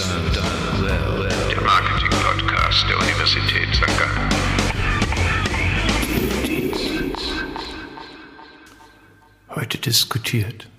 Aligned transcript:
Der 0.00 1.60
Marketing-Podcast 1.60 2.88
der 2.88 2.96
Universität 2.98 3.68
St. 3.74 3.98
Gallen. 3.98 4.30
Heute 9.50 9.76
diskutiert 9.76 10.70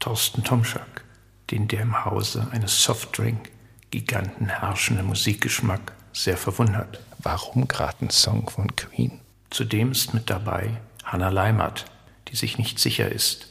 Thorsten 0.00 0.42
Tomschak, 0.42 1.04
den 1.52 1.68
der 1.68 1.82
im 1.82 2.04
Hause 2.04 2.48
eines 2.50 2.82
Softdrink-Giganten 2.82 4.48
herrschende 4.48 5.04
Musikgeschmack 5.04 5.92
sehr 6.12 6.36
verwundert. 6.36 6.98
Warum 7.20 7.68
gerade 7.68 8.06
ein 8.06 8.10
Song 8.10 8.50
von 8.50 8.74
Queen? 8.74 9.20
Zudem 9.50 9.92
ist 9.92 10.12
mit 10.12 10.28
dabei 10.28 10.80
Hannah 11.04 11.28
Leimert, 11.28 11.84
die 12.26 12.36
sich 12.36 12.58
nicht 12.58 12.80
sicher 12.80 13.12
ist, 13.12 13.46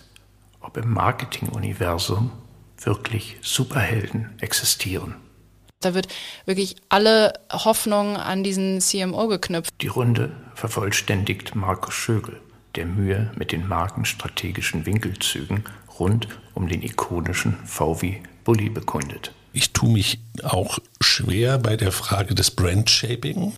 ob 0.59 0.76
im 0.76 0.91
Marketing-Universum 0.91 2.34
wirklich 2.82 3.38
Superhelden 3.42 4.34
existieren. 4.40 5.16
Da 5.82 5.94
wird 5.94 6.08
wirklich 6.46 6.78
alle 6.90 7.34
Hoffnung 7.52 8.18
an 8.18 8.44
diesen 8.44 8.80
CMO 8.82 9.28
geknüpft. 9.28 9.74
Die 9.82 9.88
Runde 9.88 10.32
vervollständigt 10.56 11.56
Markus 11.56 11.94
Schögel, 11.94 12.40
der 12.76 12.86
Mühe 12.86 13.32
mit 13.36 13.52
den 13.52 13.68
markenstrategischen 13.68 14.86
Winkelzügen 14.86 15.64
rund 16.00 16.28
um 16.54 16.68
den 16.68 16.82
ikonischen 16.82 17.58
VW 17.66 18.22
Bulli 18.44 18.70
bekundet. 18.70 19.32
Ich 19.54 19.73
tue 19.73 19.92
mich 19.92 20.20
auch 20.44 20.80
schwer 21.02 21.58
bei 21.58 21.78
der 21.78 21.92
Frage 21.92 22.36
des 22.36 22.52
Brand-Shaping. 22.52 23.54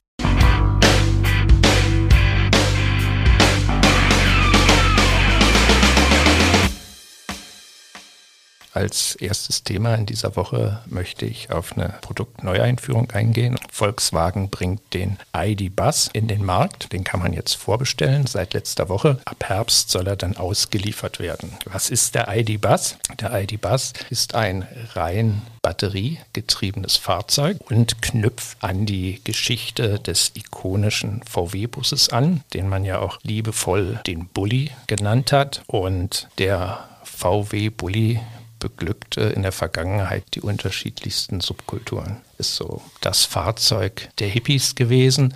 Als 8.73 9.15
erstes 9.15 9.63
Thema 9.63 9.95
in 9.95 10.05
dieser 10.05 10.35
Woche 10.35 10.81
möchte 10.87 11.25
ich 11.25 11.51
auf 11.51 11.73
eine 11.73 11.95
Produktneueinführung 12.01 13.09
eingehen. 13.11 13.57
Volkswagen 13.71 14.49
bringt 14.49 14.93
den 14.93 15.17
ID 15.35 15.75
Bus 15.75 16.09
in 16.13 16.27
den 16.27 16.45
Markt. 16.45 16.93
Den 16.93 17.03
kann 17.03 17.21
man 17.21 17.33
jetzt 17.33 17.55
vorbestellen 17.55 18.27
seit 18.27 18.53
letzter 18.53 18.89
Woche. 18.89 19.19
Ab 19.25 19.43
Herbst 19.45 19.89
soll 19.89 20.07
er 20.07 20.15
dann 20.15 20.37
ausgeliefert 20.37 21.19
werden. 21.19 21.53
Was 21.65 21.89
ist 21.89 22.15
der 22.15 22.27
ID 22.35 22.61
Bus? 22.61 22.97
Der 23.19 23.41
ID 23.41 23.61
Bus 23.61 23.93
ist 24.09 24.35
ein 24.35 24.67
rein 24.93 25.41
batteriegetriebenes 25.61 26.97
Fahrzeug 26.97 27.57
und 27.69 28.01
knüpft 28.01 28.57
an 28.63 28.85
die 28.85 29.21
Geschichte 29.23 29.99
des 29.99 30.31
ikonischen 30.35 31.21
VW-Busses 31.29 32.09
an, 32.09 32.41
den 32.53 32.69
man 32.69 32.85
ja 32.85 32.99
auch 32.99 33.19
liebevoll 33.23 33.99
den 34.07 34.27
Bulli 34.27 34.71
genannt 34.87 35.31
hat. 35.31 35.63
Und 35.67 36.29
der 36.37 36.87
VW 37.03 37.69
Bulli 37.69 38.19
beglückte 38.59 39.21
in 39.21 39.43
der 39.43 39.51
Vergangenheit 39.51 40.23
die 40.33 40.41
unterschiedlichsten 40.41 41.41
Subkulturen. 41.41 42.17
Ist 42.37 42.55
so 42.55 42.81
das 43.01 43.25
Fahrzeug 43.25 44.09
der 44.19 44.27
Hippies 44.27 44.75
gewesen, 44.75 45.33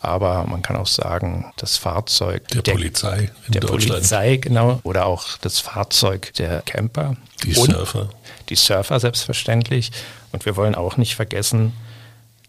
aber 0.00 0.44
man 0.44 0.62
kann 0.62 0.76
auch 0.76 0.88
sagen, 0.88 1.52
das 1.56 1.76
Fahrzeug 1.76 2.48
der, 2.48 2.62
der 2.62 2.72
Polizei 2.72 3.30
in 3.46 3.52
der 3.52 3.60
Deutschland. 3.60 3.92
Polizei, 3.92 4.36
genau, 4.36 4.80
oder 4.82 5.06
auch 5.06 5.38
das 5.38 5.60
Fahrzeug 5.60 6.32
der 6.34 6.62
Camper. 6.62 7.16
Die 7.44 7.52
Surfer. 7.52 8.10
Die 8.48 8.56
Surfer 8.56 8.98
selbstverständlich. 8.98 9.92
Und 10.32 10.44
wir 10.44 10.56
wollen 10.56 10.74
auch 10.74 10.96
nicht 10.96 11.14
vergessen, 11.14 11.72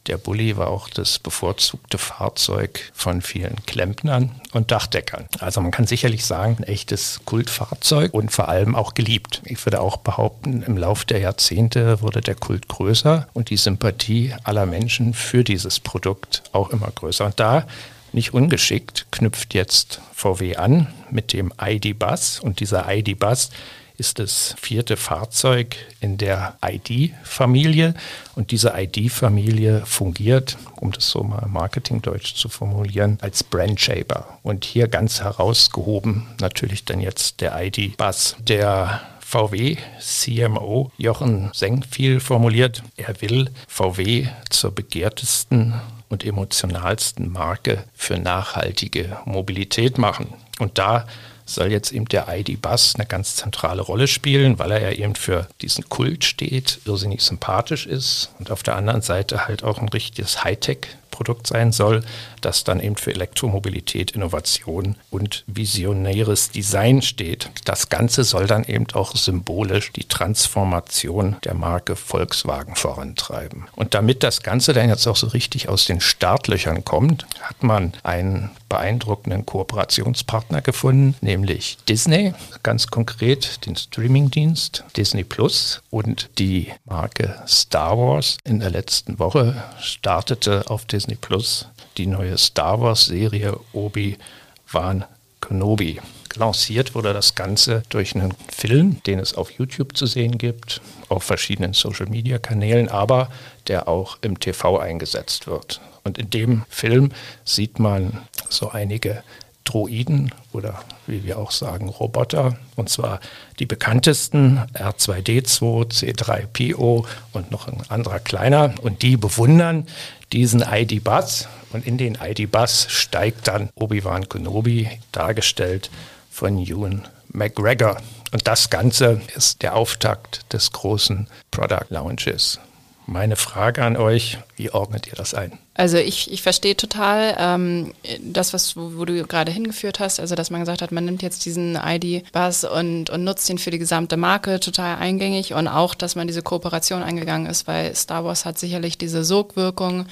der 0.08 0.18
Bulli 0.18 0.58
war 0.58 0.68
auch 0.68 0.90
das 0.90 1.18
bevorzugte 1.20 1.98
Fahrzeug 1.98 2.92
von 2.94 3.22
vielen 3.22 3.66
Klempnern 3.66 4.42
und 4.52 4.72
Dachdeckern. 4.72 5.28
Also 5.40 5.62
man 5.62 5.72
kann 5.72 5.88
sicherlich 5.88 6.26
sagen, 6.26 6.58
ein 6.60 6.64
echtes 6.64 7.22
Kultfahrzeug 7.26 8.14
und 8.14 8.32
vor 8.32 8.50
allem 8.50 8.76
auch 8.76 8.94
geliebt. 8.94 9.42
Ich 9.46 9.66
würde 9.66 9.80
auch 9.80 9.98
behaupten, 9.98 10.62
im 10.64 10.78
Laufe 10.78 11.06
der 11.06 11.20
Jahrzehnte 11.20 12.02
wurde 12.02 12.22
der 12.22 12.36
Kult 12.36 12.68
größer 12.68 13.28
und 13.34 13.50
die 13.50 13.58
Sympathie 13.58 14.36
aller 14.44 14.66
Menschen 14.66 15.14
für 15.14 15.44
dieses 15.44 15.80
Produkt 15.80 16.44
auch 16.52 16.72
immer 16.72 16.92
größer. 16.92 17.26
Und 17.26 17.40
da 17.40 17.66
nicht 18.12 18.34
ungeschickt 18.34 19.08
knüpft 19.12 19.54
jetzt 19.54 20.02
VW 20.14 20.58
an 20.58 20.94
mit 21.10 21.34
dem 21.34 21.54
ID-Bus 21.60 22.40
und 22.40 22.60
dieser 22.60 22.94
ID-Bus 22.94 23.50
ist 23.98 24.20
das 24.20 24.56
vierte 24.60 24.98
Fahrzeug 24.98 25.76
in 26.00 26.18
der 26.18 26.58
ID-Familie. 26.64 27.94
Und 28.36 28.52
diese 28.52 28.74
ID-Familie 28.76 29.86
fungiert, 29.86 30.58
um 30.80 30.92
das 30.92 31.10
so 31.10 31.24
mal 31.24 31.48
marketingdeutsch 31.48 32.36
zu 32.36 32.50
formulieren, 32.50 33.18
als 33.22 33.44
Brand 33.44 33.80
Shaper. 33.80 34.40
Und 34.44 34.66
hier 34.66 34.88
ganz 34.88 35.22
herausgehoben 35.22 36.28
natürlich 36.40 36.86
dann 36.86 37.00
jetzt 37.00 37.42
der 37.42 37.54
ID-Bus. 37.64 38.36
Der 38.40 39.02
VW 39.20 39.78
CMO 40.00 40.92
Jochen 40.98 41.50
Senkviel 41.54 42.20
formuliert, 42.20 42.84
er 42.98 43.20
will 43.22 43.50
VW 43.68 44.28
zur 44.50 44.72
begehrtesten 44.76 45.74
und 46.10 46.24
emotionalsten 46.24 47.32
Marke 47.32 47.84
für 47.96 48.20
nachhaltige 48.20 49.18
Mobilität 49.26 49.98
machen. 49.98 50.36
Und 50.60 50.78
da 50.78 51.08
soll 51.46 51.72
jetzt 51.72 51.92
eben 51.92 52.06
der 52.06 52.28
ID-Bus 52.30 52.96
eine 52.96 53.06
ganz 53.06 53.36
zentrale 53.36 53.82
Rolle 53.82 54.08
spielen, 54.08 54.60
weil 54.60 54.72
er 54.72 54.82
ja 54.82 54.92
eben 54.92 55.16
für 55.16 55.48
diesen 55.62 55.90
Kult 55.90 56.24
steht, 56.24 56.80
irrsinnig 56.86 57.22
sympathisch 57.22 57.86
ist 57.86 58.32
und 58.40 58.52
auf 58.52 58.64
der 58.64 58.76
anderen 58.76 59.02
Seite 59.02 59.48
halt 59.48 59.64
auch 59.64 59.80
ein 59.80 59.90
richtiges 59.90 60.44
Hightech 60.44 60.88
Produkt 61.14 61.48
sein 61.48 61.72
soll, 61.72 62.04
das 62.42 62.64
dann 62.64 62.80
eben 62.80 62.98
für 62.98 63.12
Elektromobilität, 63.12 64.12
Innovation 64.12 64.96
und 65.12 65.44
visionäres 65.48 66.50
Design 66.50 67.02
steht. 67.02 67.50
Das 67.66 67.90
Ganze 67.90 68.24
soll 68.24 68.48
dann 68.48 68.64
eben 68.64 68.88
auch 68.94 69.16
symbolisch 69.16 69.92
die 69.94 70.06
Transformation 70.06 71.38
der 71.44 71.54
Marke 71.54 71.96
Volkswagen 71.96 72.76
vorantreiben. 72.76 73.68
Und 73.76 73.94
damit 73.94 74.24
das 74.24 74.42
Ganze 74.42 74.74
dann 74.74 74.90
jetzt 74.90 75.08
auch 75.08 75.16
so 75.16 75.28
richtig 75.28 75.70
aus 75.70 75.86
den 75.86 76.02
Startlöchern 76.02 76.84
kommt, 76.84 77.28
hat 77.42 77.62
man 77.62 77.94
einen 78.04 78.50
beeindruckenden 78.68 79.46
Kooperationspartner 79.46 80.62
gefunden, 80.62 81.16
nämlich 81.22 81.78
Disney, 81.88 82.34
ganz 82.64 82.88
konkret 82.88 83.66
den 83.68 83.76
Streamingdienst 83.76 84.84
Disney 84.98 85.24
Plus 85.24 85.82
und 85.92 86.30
die 86.40 86.72
Marke 86.86 87.36
Star 87.48 87.98
Wars. 87.98 88.38
In 88.44 88.60
der 88.60 88.72
letzten 88.72 89.20
Woche 89.20 89.64
startete 89.80 90.70
auf 90.72 90.86
Disney 90.86 91.03
Disney 91.04 91.16
Plus 91.16 91.68
die 91.98 92.08
neue 92.08 92.38
Star 92.38 92.80
Wars-Serie 92.80 93.60
Obi-Wan 93.74 95.04
Kenobi. 95.42 96.00
Lanciert 96.36 96.96
wurde 96.96 97.12
das 97.12 97.36
Ganze 97.36 97.84
durch 97.90 98.16
einen 98.16 98.34
Film, 98.48 99.04
den 99.04 99.20
es 99.20 99.34
auf 99.34 99.52
YouTube 99.52 99.98
zu 99.98 100.06
sehen 100.06 100.38
gibt, 100.38 100.80
auf 101.10 101.24
verschiedenen 101.24 101.74
Social-Media-Kanälen, 101.74 102.88
aber 102.88 103.30
der 103.68 103.90
auch 103.90 104.18
im 104.22 104.40
TV 104.40 104.80
eingesetzt 104.80 105.46
wird. 105.46 105.82
Und 106.06 106.18
in 106.18 106.30
dem 106.30 106.64
Film 106.70 107.12
sieht 107.44 107.80
man 107.80 108.26
so 108.48 108.70
einige 108.70 109.24
Droiden 109.66 110.32
oder 110.52 110.84
wie 111.08 111.24
wir 111.26 111.38
auch 111.38 111.52
sagen 111.52 111.90
Roboter. 111.90 112.58
Und 112.78 112.90
zwar 112.90 113.20
die 113.60 113.66
bekanntesten 113.66 114.60
R2D2, 114.74 115.92
C3PO 115.92 117.06
und 117.34 117.52
noch 117.52 117.68
ein 117.68 117.82
anderer 117.90 118.20
kleiner. 118.20 118.74
Und 118.82 119.02
die 119.02 119.18
bewundern 119.18 119.88
diesen 120.34 120.62
ID-Bus. 120.62 121.48
Und 121.72 121.88
in 121.88 121.98
den 121.98 122.18
ID-Bus 122.22 122.88
steigt 122.90 123.48
dann 123.48 123.70
Obi-Wan 123.76 124.28
Kenobi, 124.30 124.90
dargestellt 125.12 125.90
von 126.30 126.58
Ewan 126.60 127.08
McGregor. 127.32 127.98
Und 128.32 128.48
das 128.48 128.70
Ganze 128.70 129.22
ist 129.36 129.62
der 129.62 129.76
Auftakt 129.76 130.52
des 130.54 130.72
großen 130.72 131.28
Product 131.52 131.90
Launches. 131.90 132.60
Meine 133.06 133.36
Frage 133.36 133.84
an 133.84 133.98
euch, 133.98 134.38
wie 134.56 134.72
ordnet 134.72 135.08
ihr 135.08 135.16
das 135.16 135.34
ein? 135.34 135.58
Also 135.76 135.98
ich, 135.98 136.32
ich 136.32 136.44
verstehe 136.44 136.78
total 136.78 137.36
ähm, 137.40 137.94
das, 138.22 138.54
was 138.54 138.78
wo, 138.78 138.92
wo 138.98 139.06
du 139.06 139.26
gerade 139.26 139.52
hingeführt 139.52 140.00
hast, 140.00 140.20
also 140.20 140.36
dass 140.36 140.52
man 140.52 140.62
gesagt 140.62 140.84
hat, 140.84 140.92
man 140.92 141.06
nimmt 141.06 141.24
jetzt 141.24 141.46
diesen 141.46 141.76
ID-Bus 141.76 142.64
und, 142.64 143.10
und 143.10 143.24
nutzt 143.24 143.50
ihn 143.50 143.58
für 143.58 143.72
die 143.72 143.80
gesamte 143.80 144.16
Marke, 144.16 144.60
total 144.60 144.98
eingängig 144.98 145.54
und 145.54 145.68
auch, 145.68 145.96
dass 145.96 146.16
man 146.16 146.28
diese 146.28 146.44
Kooperation 146.44 147.02
eingegangen 147.02 147.48
ist, 147.48 147.68
weil 147.68 147.96
Star 147.96 148.24
Wars 148.24 148.46
hat 148.46 148.60
sicherlich 148.60 149.00
diese 149.00 149.24
Sogwirkung, 149.24 150.06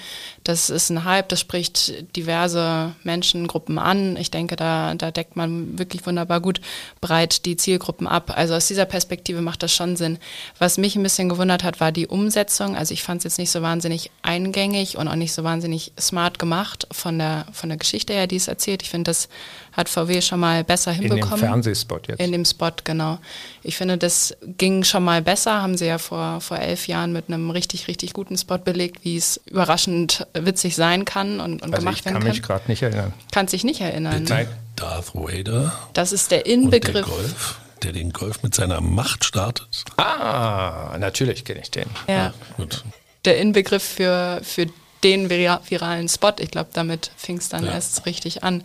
das 0.43 0.71
ist 0.71 0.89
ein 0.89 1.05
Hype, 1.05 1.29
das 1.29 1.39
spricht 1.39 2.15
diverse 2.15 2.95
Menschengruppen 3.03 3.77
an. 3.77 4.17
Ich 4.17 4.31
denke, 4.31 4.55
da, 4.55 4.95
da 4.95 5.11
deckt 5.11 5.35
man 5.35 5.77
wirklich 5.77 6.05
wunderbar 6.05 6.41
gut 6.41 6.61
breit 6.99 7.45
die 7.45 7.57
Zielgruppen 7.57 8.07
ab. 8.07 8.33
Also 8.35 8.55
aus 8.55 8.67
dieser 8.67 8.85
Perspektive 8.85 9.41
macht 9.41 9.61
das 9.61 9.73
schon 9.73 9.95
Sinn. 9.95 10.17
Was 10.57 10.77
mich 10.77 10.95
ein 10.95 11.03
bisschen 11.03 11.29
gewundert 11.29 11.63
hat, 11.63 11.79
war 11.79 11.91
die 11.91 12.07
Umsetzung. 12.07 12.75
Also 12.75 12.93
ich 12.93 13.03
fand 13.03 13.19
es 13.19 13.25
jetzt 13.25 13.37
nicht 13.37 13.51
so 13.51 13.61
wahnsinnig 13.61 14.09
eingängig 14.31 14.97
und 14.97 15.07
auch 15.07 15.15
nicht 15.15 15.33
so 15.33 15.43
wahnsinnig 15.43 15.91
smart 15.99 16.39
gemacht 16.39 16.87
von 16.91 17.19
der, 17.19 17.45
von 17.51 17.69
der 17.69 17.77
Geschichte 17.77 18.13
her, 18.13 18.27
die 18.27 18.37
es 18.37 18.47
erzählt. 18.47 18.81
Ich 18.81 18.89
finde, 18.89 19.09
das 19.09 19.27
hat 19.73 19.89
VW 19.89 20.21
schon 20.21 20.39
mal 20.39 20.63
besser 20.63 20.91
hinbekommen. 20.91 21.23
In 21.23 21.29
dem 21.29 21.39
Fernsehspot 21.39 22.07
jetzt. 22.07 22.19
In 22.19 22.31
dem 22.31 22.45
Spot, 22.45 22.71
genau. 22.83 23.19
Ich 23.63 23.77
finde, 23.77 23.97
das 23.97 24.35
ging 24.43 24.83
schon 24.83 25.03
mal 25.03 25.21
besser. 25.21 25.61
Haben 25.61 25.77
sie 25.77 25.85
ja 25.85 25.97
vor, 25.97 26.41
vor 26.41 26.57
elf 26.57 26.87
Jahren 26.87 27.13
mit 27.13 27.25
einem 27.27 27.49
richtig, 27.51 27.87
richtig 27.87 28.13
guten 28.13 28.37
Spot 28.37 28.57
belegt, 28.57 29.03
wie 29.03 29.17
es 29.17 29.39
überraschend 29.45 30.25
witzig 30.33 30.75
sein 30.75 31.05
kann 31.05 31.39
und, 31.39 31.61
und 31.61 31.73
also 31.73 31.77
gemacht 31.77 32.05
werden 32.05 32.15
kann. 32.15 32.23
kann. 32.23 32.31
Ich 32.31 32.41
kann 32.41 32.57
mich 32.57 32.63
gerade 32.63 32.71
nicht 32.71 32.81
erinnern. 32.81 33.13
Kann 33.31 33.47
sich 33.47 33.63
nicht 33.63 33.81
erinnern. 33.81 34.23
Bitte? 34.23 34.47
Darth 34.75 35.13
Vader. 35.13 35.73
Das 35.93 36.11
ist 36.11 36.31
der 36.31 36.45
Inbegriff. 36.45 36.95
Und 36.95 36.95
der 36.95 37.03
Golf 37.03 37.57
der 37.83 37.93
den 37.93 38.11
Golf 38.11 38.43
mit 38.43 38.53
seiner 38.53 38.81
Macht 38.81 39.25
startet. 39.25 39.85
Ah, 39.97 40.95
natürlich 40.99 41.45
kenne 41.45 41.61
ich 41.61 41.71
den. 41.71 41.87
Ja. 42.07 42.33
Gut. 42.57 42.83
Der 43.25 43.37
Inbegriff 43.37 43.83
für, 43.83 44.41
für 44.43 44.67
den 45.03 45.29
viralen 45.29 46.07
Spot. 46.07 46.33
Ich 46.39 46.51
glaube, 46.51 46.69
damit 46.73 47.11
fing 47.17 47.37
es 47.37 47.49
dann 47.49 47.65
ja. 47.65 47.73
erst 47.73 48.05
richtig 48.05 48.43
an. 48.43 48.63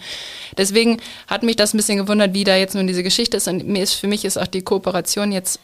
Deswegen 0.56 1.00
hat 1.26 1.42
mich 1.42 1.56
das 1.56 1.74
ein 1.74 1.78
bisschen 1.78 1.98
gewundert, 1.98 2.34
wie 2.34 2.44
da 2.44 2.56
jetzt 2.56 2.74
nun 2.74 2.86
diese 2.86 3.02
Geschichte 3.02 3.36
ist. 3.36 3.48
Und 3.48 3.66
mir 3.66 3.82
ist, 3.82 3.94
für 3.94 4.06
mich 4.06 4.24
ist 4.24 4.36
auch 4.36 4.46
die 4.46 4.62
Kooperation 4.62 5.32
jetzt, 5.32 5.60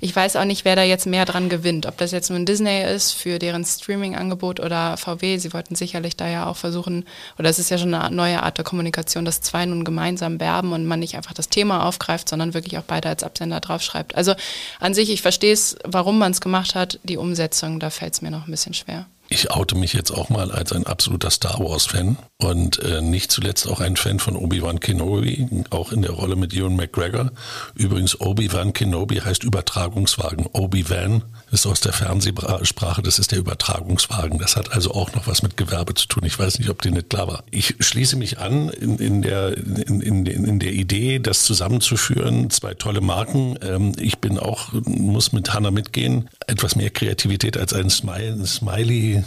ich 0.00 0.14
weiß 0.14 0.36
auch 0.36 0.44
nicht, 0.44 0.64
wer 0.64 0.76
da 0.76 0.82
jetzt 0.82 1.06
mehr 1.06 1.24
dran 1.24 1.48
gewinnt. 1.48 1.86
Ob 1.86 1.96
das 1.96 2.12
jetzt 2.12 2.30
nun 2.30 2.44
Disney 2.44 2.82
ist 2.82 3.12
für 3.12 3.38
deren 3.38 3.64
Streaming-Angebot 3.64 4.60
oder 4.60 4.96
VW. 4.96 5.38
Sie 5.38 5.52
wollten 5.52 5.74
sicherlich 5.74 6.16
da 6.16 6.28
ja 6.28 6.46
auch 6.46 6.56
versuchen, 6.56 7.06
oder 7.38 7.48
es 7.48 7.58
ist 7.58 7.70
ja 7.70 7.78
schon 7.78 7.94
eine 7.94 8.14
neue 8.14 8.42
Art 8.42 8.58
der 8.58 8.64
Kommunikation, 8.64 9.24
dass 9.24 9.40
zwei 9.40 9.64
nun 9.64 9.84
gemeinsam 9.84 10.40
werben 10.40 10.72
und 10.72 10.86
man 10.86 11.00
nicht 11.00 11.16
einfach 11.16 11.34
das 11.34 11.48
Thema 11.48 11.86
aufgreift, 11.86 12.28
sondern 12.28 12.54
wirklich 12.54 12.78
auch 12.78 12.84
beide 12.86 13.08
als 13.08 13.24
Absender 13.24 13.60
draufschreibt. 13.60 14.14
Also 14.14 14.34
an 14.78 14.94
sich, 14.94 15.10
ich 15.10 15.22
verstehe 15.22 15.52
es, 15.52 15.76
warum 15.84 16.18
man 16.18 16.32
es 16.32 16.40
gemacht 16.40 16.74
hat. 16.74 16.98
Die 17.02 17.16
Umsetzung, 17.16 17.80
da 17.80 17.90
fällt 17.90 18.14
es 18.14 18.22
mir 18.22 18.30
noch 18.30 18.46
ein 18.46 18.50
bisschen 18.50 18.74
schwer. 18.74 19.06
Ich 19.32 19.50
oute 19.50 19.76
mich 19.76 19.94
jetzt 19.94 20.10
auch 20.10 20.28
mal 20.28 20.52
als 20.52 20.72
ein 20.72 20.86
absoluter 20.86 21.30
Star 21.30 21.58
Wars-Fan 21.58 22.18
und 22.36 22.80
äh, 22.80 23.00
nicht 23.00 23.32
zuletzt 23.32 23.66
auch 23.66 23.80
ein 23.80 23.96
Fan 23.96 24.18
von 24.18 24.36
Obi-Wan 24.36 24.78
Kenobi, 24.78 25.64
auch 25.70 25.90
in 25.90 26.02
der 26.02 26.10
Rolle 26.10 26.36
mit 26.36 26.52
Ewan 26.52 26.76
McGregor. 26.76 27.30
Übrigens, 27.74 28.20
Obi-Wan 28.20 28.74
Kenobi 28.74 29.20
heißt 29.20 29.42
Übertragungswagen. 29.42 30.48
Obi-Wan 30.52 31.22
ist 31.52 31.66
aus 31.66 31.80
der 31.80 31.92
Fernsehsprache, 31.92 33.02
das 33.02 33.18
ist 33.18 33.30
der 33.30 33.38
Übertragungswagen. 33.38 34.38
Das 34.38 34.56
hat 34.56 34.72
also 34.72 34.92
auch 34.92 35.12
noch 35.14 35.26
was 35.26 35.42
mit 35.42 35.56
Gewerbe 35.56 35.94
zu 35.94 36.06
tun. 36.06 36.24
Ich 36.24 36.38
weiß 36.38 36.58
nicht, 36.58 36.70
ob 36.70 36.80
dir 36.80 36.90
nicht 36.90 37.10
klar 37.10 37.28
war. 37.28 37.44
Ich 37.50 37.76
schließe 37.78 38.16
mich 38.16 38.38
an 38.38 38.70
in, 38.70 38.96
in 38.98 39.22
der, 39.22 39.56
in, 39.56 40.00
in, 40.00 40.26
in, 40.26 40.58
der 40.58 40.72
Idee, 40.72 41.18
das 41.18 41.42
zusammenzuführen. 41.44 42.48
Zwei 42.50 42.74
tolle 42.74 43.02
Marken. 43.02 43.58
Ähm, 43.62 43.92
ich 43.98 44.18
bin 44.18 44.38
auch, 44.38 44.72
muss 44.86 45.32
mit 45.32 45.52
Hanna 45.52 45.70
mitgehen. 45.70 46.30
Etwas 46.46 46.74
mehr 46.74 46.90
Kreativität 46.90 47.58
als 47.58 47.74
ein 47.74 47.90
Smiley, 47.90 49.22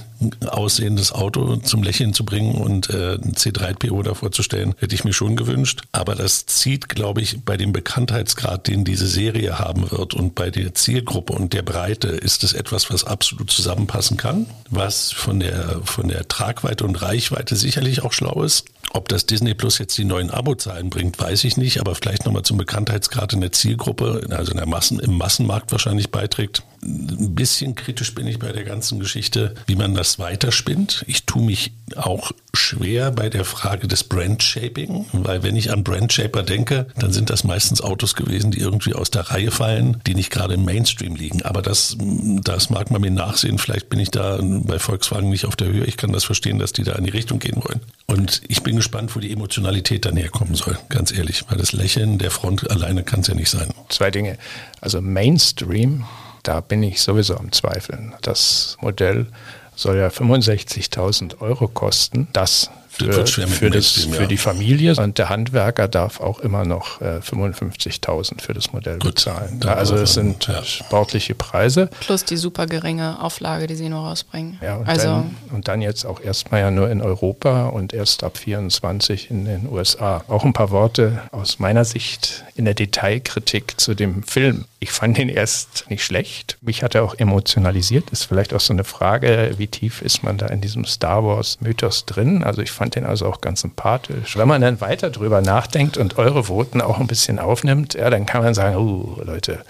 aussehendes 0.48 1.12
Auto 1.12 1.58
zum 1.58 1.84
Lächeln 1.84 2.14
zu 2.14 2.26
bringen 2.26 2.56
und 2.56 2.90
äh, 2.90 3.16
ein 3.16 3.34
C3PO 3.34 4.02
davor 4.02 4.32
zu 4.32 4.42
stellen, 4.42 4.74
hätte 4.80 4.96
ich 4.96 5.04
mir 5.04 5.14
schon 5.14 5.36
gewünscht. 5.36 5.84
Aber 5.92 6.16
das 6.16 6.46
zieht, 6.48 6.90
glaube 6.90 7.22
ich, 7.22 7.42
bei 7.46 7.58
dem 7.58 7.72
Bekanntheitsgrad, 7.72 8.68
den 8.68 8.84
diese 8.84 9.08
Serie 9.08 9.60
haben 9.60 9.92
wird 9.92 10.14
und 10.14 10.34
bei 10.34 10.50
der 10.50 10.74
Zielgruppe 10.74 11.34
und 11.34 11.54
der 11.54 11.62
Breite 11.62 12.15
ist 12.16 12.44
es 12.44 12.54
etwas, 12.54 12.90
was 12.90 13.04
absolut 13.04 13.52
zusammenpassen 13.52 14.18
kann, 14.18 14.48
was 14.70 15.12
von 15.12 15.40
der, 15.40 15.82
von 15.84 16.08
der 16.08 16.28
Tragweite 16.28 16.84
und 16.84 17.02
Reichweite 17.02 17.56
sicherlich 17.56 18.04
auch 18.04 18.14
schlau 18.14 18.44
ist. 18.44 18.66
Ob 18.92 19.10
das 19.10 19.26
Disney 19.26 19.54
Plus 19.54 19.78
jetzt 19.78 19.98
die 19.98 20.06
neuen 20.06 20.32
Abozahlen 20.32 20.90
bringt, 20.90 21.20
weiß 21.20 21.44
ich 21.44 21.58
nicht, 21.58 21.80
aber 21.80 21.96
vielleicht 21.96 22.26
nochmal 22.26 22.44
zum 22.44 22.58
Bekanntheitsgrad 22.58 23.34
in 23.34 23.42
der 23.42 23.52
Zielgruppe, 23.52 24.28
also 24.30 24.52
in 24.52 24.58
der 24.58 24.68
Massen, 24.68 25.00
im 25.00 25.18
Massenmarkt 25.18 25.72
wahrscheinlich 25.72 26.12
beiträgt. 26.12 26.64
Ein 26.86 27.34
bisschen 27.34 27.74
kritisch 27.74 28.14
bin 28.14 28.28
ich 28.28 28.38
bei 28.38 28.52
der 28.52 28.64
ganzen 28.64 29.00
Geschichte, 29.00 29.56
wie 29.66 29.76
man 29.76 29.96
das 29.96 30.20
weiterspinnt. 30.20 31.04
Ich 31.08 31.26
tue 31.26 31.44
mich 31.44 31.72
auch 31.96 32.32
schwer 32.54 33.12
bei 33.12 33.30
der 33.30 33.44
Frage 33.44 33.88
des 33.88 34.04
Brand-Shaping, 34.04 35.06
weil 35.14 35.42
wenn 35.42 35.56
ich 35.56 35.72
an 35.72 35.84
Brand-Shaper 35.84 36.44
denke, 36.44 36.88
dann 36.98 37.12
sind 37.12 37.30
das 37.30 37.44
meistens 37.44 37.82
Autos 37.82 38.16
gewesen, 38.16 38.52
die 38.52 38.60
irgendwie 38.60 38.94
aus 38.94 39.10
der 39.10 39.24
Reihe 39.24 39.52
fallen, 39.52 40.02
die 40.06 40.14
nicht 40.14 40.30
gerade 40.30 40.54
im 40.54 40.64
Mainstream 40.64 41.16
liegen. 41.16 41.42
Aber 41.42 41.62
das, 41.62 41.98
das 42.00 42.70
mag 42.70 42.92
man 42.92 43.02
mir 43.02 43.12
nachsehen. 43.12 43.58
Vielleicht 43.58 43.90
bin 43.90 44.00
ich 44.00 44.12
da 44.12 44.40
bei 44.42 44.78
Volkswagen 44.78 45.30
nicht 45.30 45.46
auf 45.46 45.56
der 45.56 45.68
Höhe. 45.68 45.86
Ich 45.86 45.98
kann 45.98 46.12
das 46.12 46.24
verstehen, 46.24 46.60
dass 46.60 46.72
die 46.72 46.84
da 46.84 46.94
in 46.94 47.04
die 47.04 47.12
Richtung 47.12 47.40
gehen 47.40 47.64
wollen. 47.64 47.82
Und 48.06 48.42
ich 48.48 48.62
bin 48.62 48.76
gespannt, 48.76 49.16
wo 49.16 49.20
die 49.20 49.32
Emotionalität 49.32 50.06
dann 50.06 50.18
herkommen 50.18 50.54
soll, 50.54 50.78
ganz 50.90 51.12
ehrlich, 51.12 51.46
weil 51.50 51.58
das 51.58 51.74
Lächeln 51.74 52.20
der 52.20 52.32
Front 52.32 52.70
alleine 52.70 53.04
kann 53.04 53.22
es 53.22 53.28
ja 53.28 53.34
nicht 53.34 53.50
sein. 53.50 53.70
Zwei 53.90 54.12
Dinge. 54.12 54.38
Also 54.82 55.02
Mainstream, 55.02 56.06
da 56.48 56.62
bin 56.62 56.84
ich 56.84 57.02
sowieso 57.02 57.36
am 57.38 57.52
Zweifeln. 57.52 58.14
Das 58.22 58.78
Modell 58.80 59.28
soll 59.76 59.98
ja 59.98 60.08
65.000 60.08 61.42
Euro 61.42 61.68
kosten. 61.68 62.28
Das 62.34 62.70
für, 62.98 63.48
für, 63.48 63.70
das, 63.70 63.92
für 64.12 64.28
die 64.28 64.38
Familie. 64.38 64.96
Und 64.96 65.18
der 65.18 65.30
Handwerker 65.30 65.88
darf 65.88 66.20
auch 66.20 66.40
immer 66.40 66.66
noch 66.66 67.02
äh, 67.02 67.20
55.000 67.20 68.42
für 68.42 68.54
das 68.54 68.74
Modell 68.74 69.00
Gut, 69.00 69.16
bezahlen. 69.16 69.60
Ja, 69.64 69.74
also 69.74 69.96
es 69.96 70.14
sind 70.14 70.48
ja. 70.48 70.64
sportliche 70.64 71.36
Preise. 71.36 71.90
Plus 72.00 72.26
die 72.26 72.38
super 72.38 72.66
geringe 72.66 73.22
Auflage, 73.22 73.68
die 73.68 73.76
sie 73.76 73.90
nur 73.90 74.02
rausbringen. 74.02 74.60
Ja, 74.62 74.78
und, 74.78 74.88
also 74.88 75.08
dann, 75.08 75.36
und 75.52 75.68
dann 75.68 75.82
jetzt 75.82 76.06
auch 76.06 76.22
erstmal 76.22 76.62
ja 76.62 76.72
nur 76.72 76.90
in 76.90 77.02
Europa 77.02 77.68
und 77.68 77.94
erst 77.94 78.24
ab 78.24 78.38
24 78.38 79.30
in 79.30 79.46
den 79.46 79.70
USA. 79.70 80.24
Auch 80.28 80.44
ein 80.44 80.54
paar 80.54 80.72
Worte 80.72 81.22
aus 81.32 81.60
meiner 81.60 81.86
Sicht 81.86 82.44
in 82.56 82.66
der 82.66 82.74
Detailkritik 82.74 83.80
zu 83.80 83.94
dem 83.94 84.24
Film. 84.24 84.66
Ich 84.80 84.92
fand 84.92 85.18
ihn 85.18 85.30
erst 85.30 85.90
nicht 85.90 86.04
schlecht. 86.04 86.58
Mich 86.62 86.84
hat 86.84 86.94
er 86.94 87.04
auch 87.04 87.16
emotionalisiert. 87.16 88.12
Ist 88.12 88.26
vielleicht 88.26 88.54
auch 88.54 88.60
so 88.60 88.72
eine 88.72 88.84
Frage, 88.84 89.56
wie 89.58 89.68
tief 89.68 90.04
ist 90.04 90.22
man 90.22 90.38
da 90.38 90.46
in 90.46 90.62
diesem 90.62 90.86
Star 90.86 91.24
Wars 91.24 91.60
Mythos 91.60 92.06
drin? 92.06 92.44
Also 92.44 92.62
ich 92.62 92.72
fand 92.72 92.85
den 92.90 93.06
also 93.06 93.28
auch 93.28 93.42
ganz 93.42 93.62
sympathisch. 93.62 94.38
Wenn 94.38 94.48
man 94.48 94.62
dann 94.62 94.82
weiter 94.82 95.10
drüber 95.10 95.42
nachdenkt 95.42 95.98
und 95.98 96.18
eure 96.18 96.46
Voten 96.46 96.82
auch 96.82 97.00
ein 97.00 97.08
bisschen 97.08 97.40
aufnimmt, 97.40 97.94
ja, 97.96 98.10
dann 98.10 98.26
kann 98.26 98.44
man 98.44 98.54
sagen, 98.54 98.76
oh 98.76 99.22
Leute, 99.24 99.62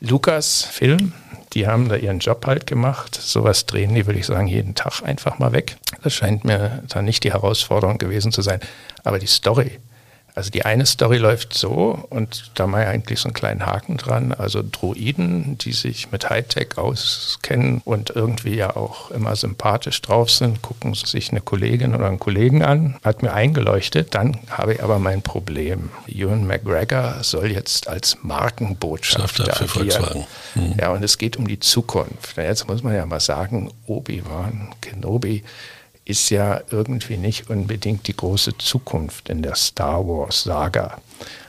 Lukas 0.00 0.62
Film, 0.62 1.12
die 1.52 1.66
haben 1.66 1.88
da 1.88 1.96
ihren 1.96 2.18
Job 2.18 2.46
halt 2.46 2.66
gemacht. 2.66 3.14
Sowas 3.14 3.66
drehen 3.66 3.94
die, 3.94 4.06
würde 4.06 4.18
ich 4.18 4.26
sagen, 4.26 4.46
jeden 4.46 4.74
Tag 4.74 5.02
einfach 5.02 5.38
mal 5.38 5.52
weg. 5.52 5.76
Das 6.02 6.14
scheint 6.14 6.44
mir 6.44 6.82
dann 6.88 7.04
nicht 7.04 7.24
die 7.24 7.32
Herausforderung 7.32 7.98
gewesen 7.98 8.32
zu 8.32 8.42
sein. 8.42 8.60
Aber 9.04 9.18
die 9.18 9.26
Story, 9.26 9.78
also 10.38 10.50
die 10.50 10.64
eine 10.64 10.86
Story 10.86 11.16
läuft 11.16 11.52
so 11.52 12.06
und 12.10 12.52
da 12.54 12.68
mal 12.68 12.86
eigentlich 12.86 13.18
so 13.18 13.26
einen 13.26 13.34
kleinen 13.34 13.66
Haken 13.66 13.96
dran. 13.96 14.32
Also 14.32 14.62
Droiden, 14.62 15.58
die 15.58 15.72
sich 15.72 16.12
mit 16.12 16.30
Hightech 16.30 16.78
auskennen 16.78 17.82
und 17.84 18.10
irgendwie 18.10 18.54
ja 18.54 18.76
auch 18.76 19.10
immer 19.10 19.34
sympathisch 19.34 20.00
drauf 20.00 20.30
sind, 20.30 20.62
gucken 20.62 20.94
sich 20.94 21.32
eine 21.32 21.40
Kollegin 21.40 21.92
oder 21.92 22.06
einen 22.06 22.20
Kollegen 22.20 22.62
an, 22.62 22.98
hat 23.02 23.20
mir 23.20 23.32
eingeleuchtet. 23.32 24.14
Dann 24.14 24.38
habe 24.48 24.74
ich 24.74 24.82
aber 24.84 25.00
mein 25.00 25.22
Problem. 25.22 25.90
Ewan 26.06 26.46
McGregor 26.46 27.16
soll 27.22 27.50
jetzt 27.50 27.88
als 27.88 28.18
Markenbotschafter 28.22 29.52
für 29.56 29.66
Volkswagen. 29.66 30.24
Mhm. 30.54 30.74
Ja, 30.78 30.92
und 30.92 31.02
es 31.02 31.18
geht 31.18 31.36
um 31.36 31.48
die 31.48 31.58
Zukunft. 31.58 32.36
Jetzt 32.36 32.68
muss 32.68 32.84
man 32.84 32.94
ja 32.94 33.04
mal 33.06 33.18
sagen, 33.18 33.72
Obi-Wan 33.88 34.68
Kenobi 34.80 35.42
ist 36.08 36.30
ja 36.30 36.62
irgendwie 36.70 37.18
nicht 37.18 37.50
unbedingt 37.50 38.08
die 38.08 38.16
große 38.16 38.56
Zukunft 38.56 39.28
in 39.28 39.42
der 39.42 39.54
Star 39.54 40.06
Wars-Saga. 40.06 41.00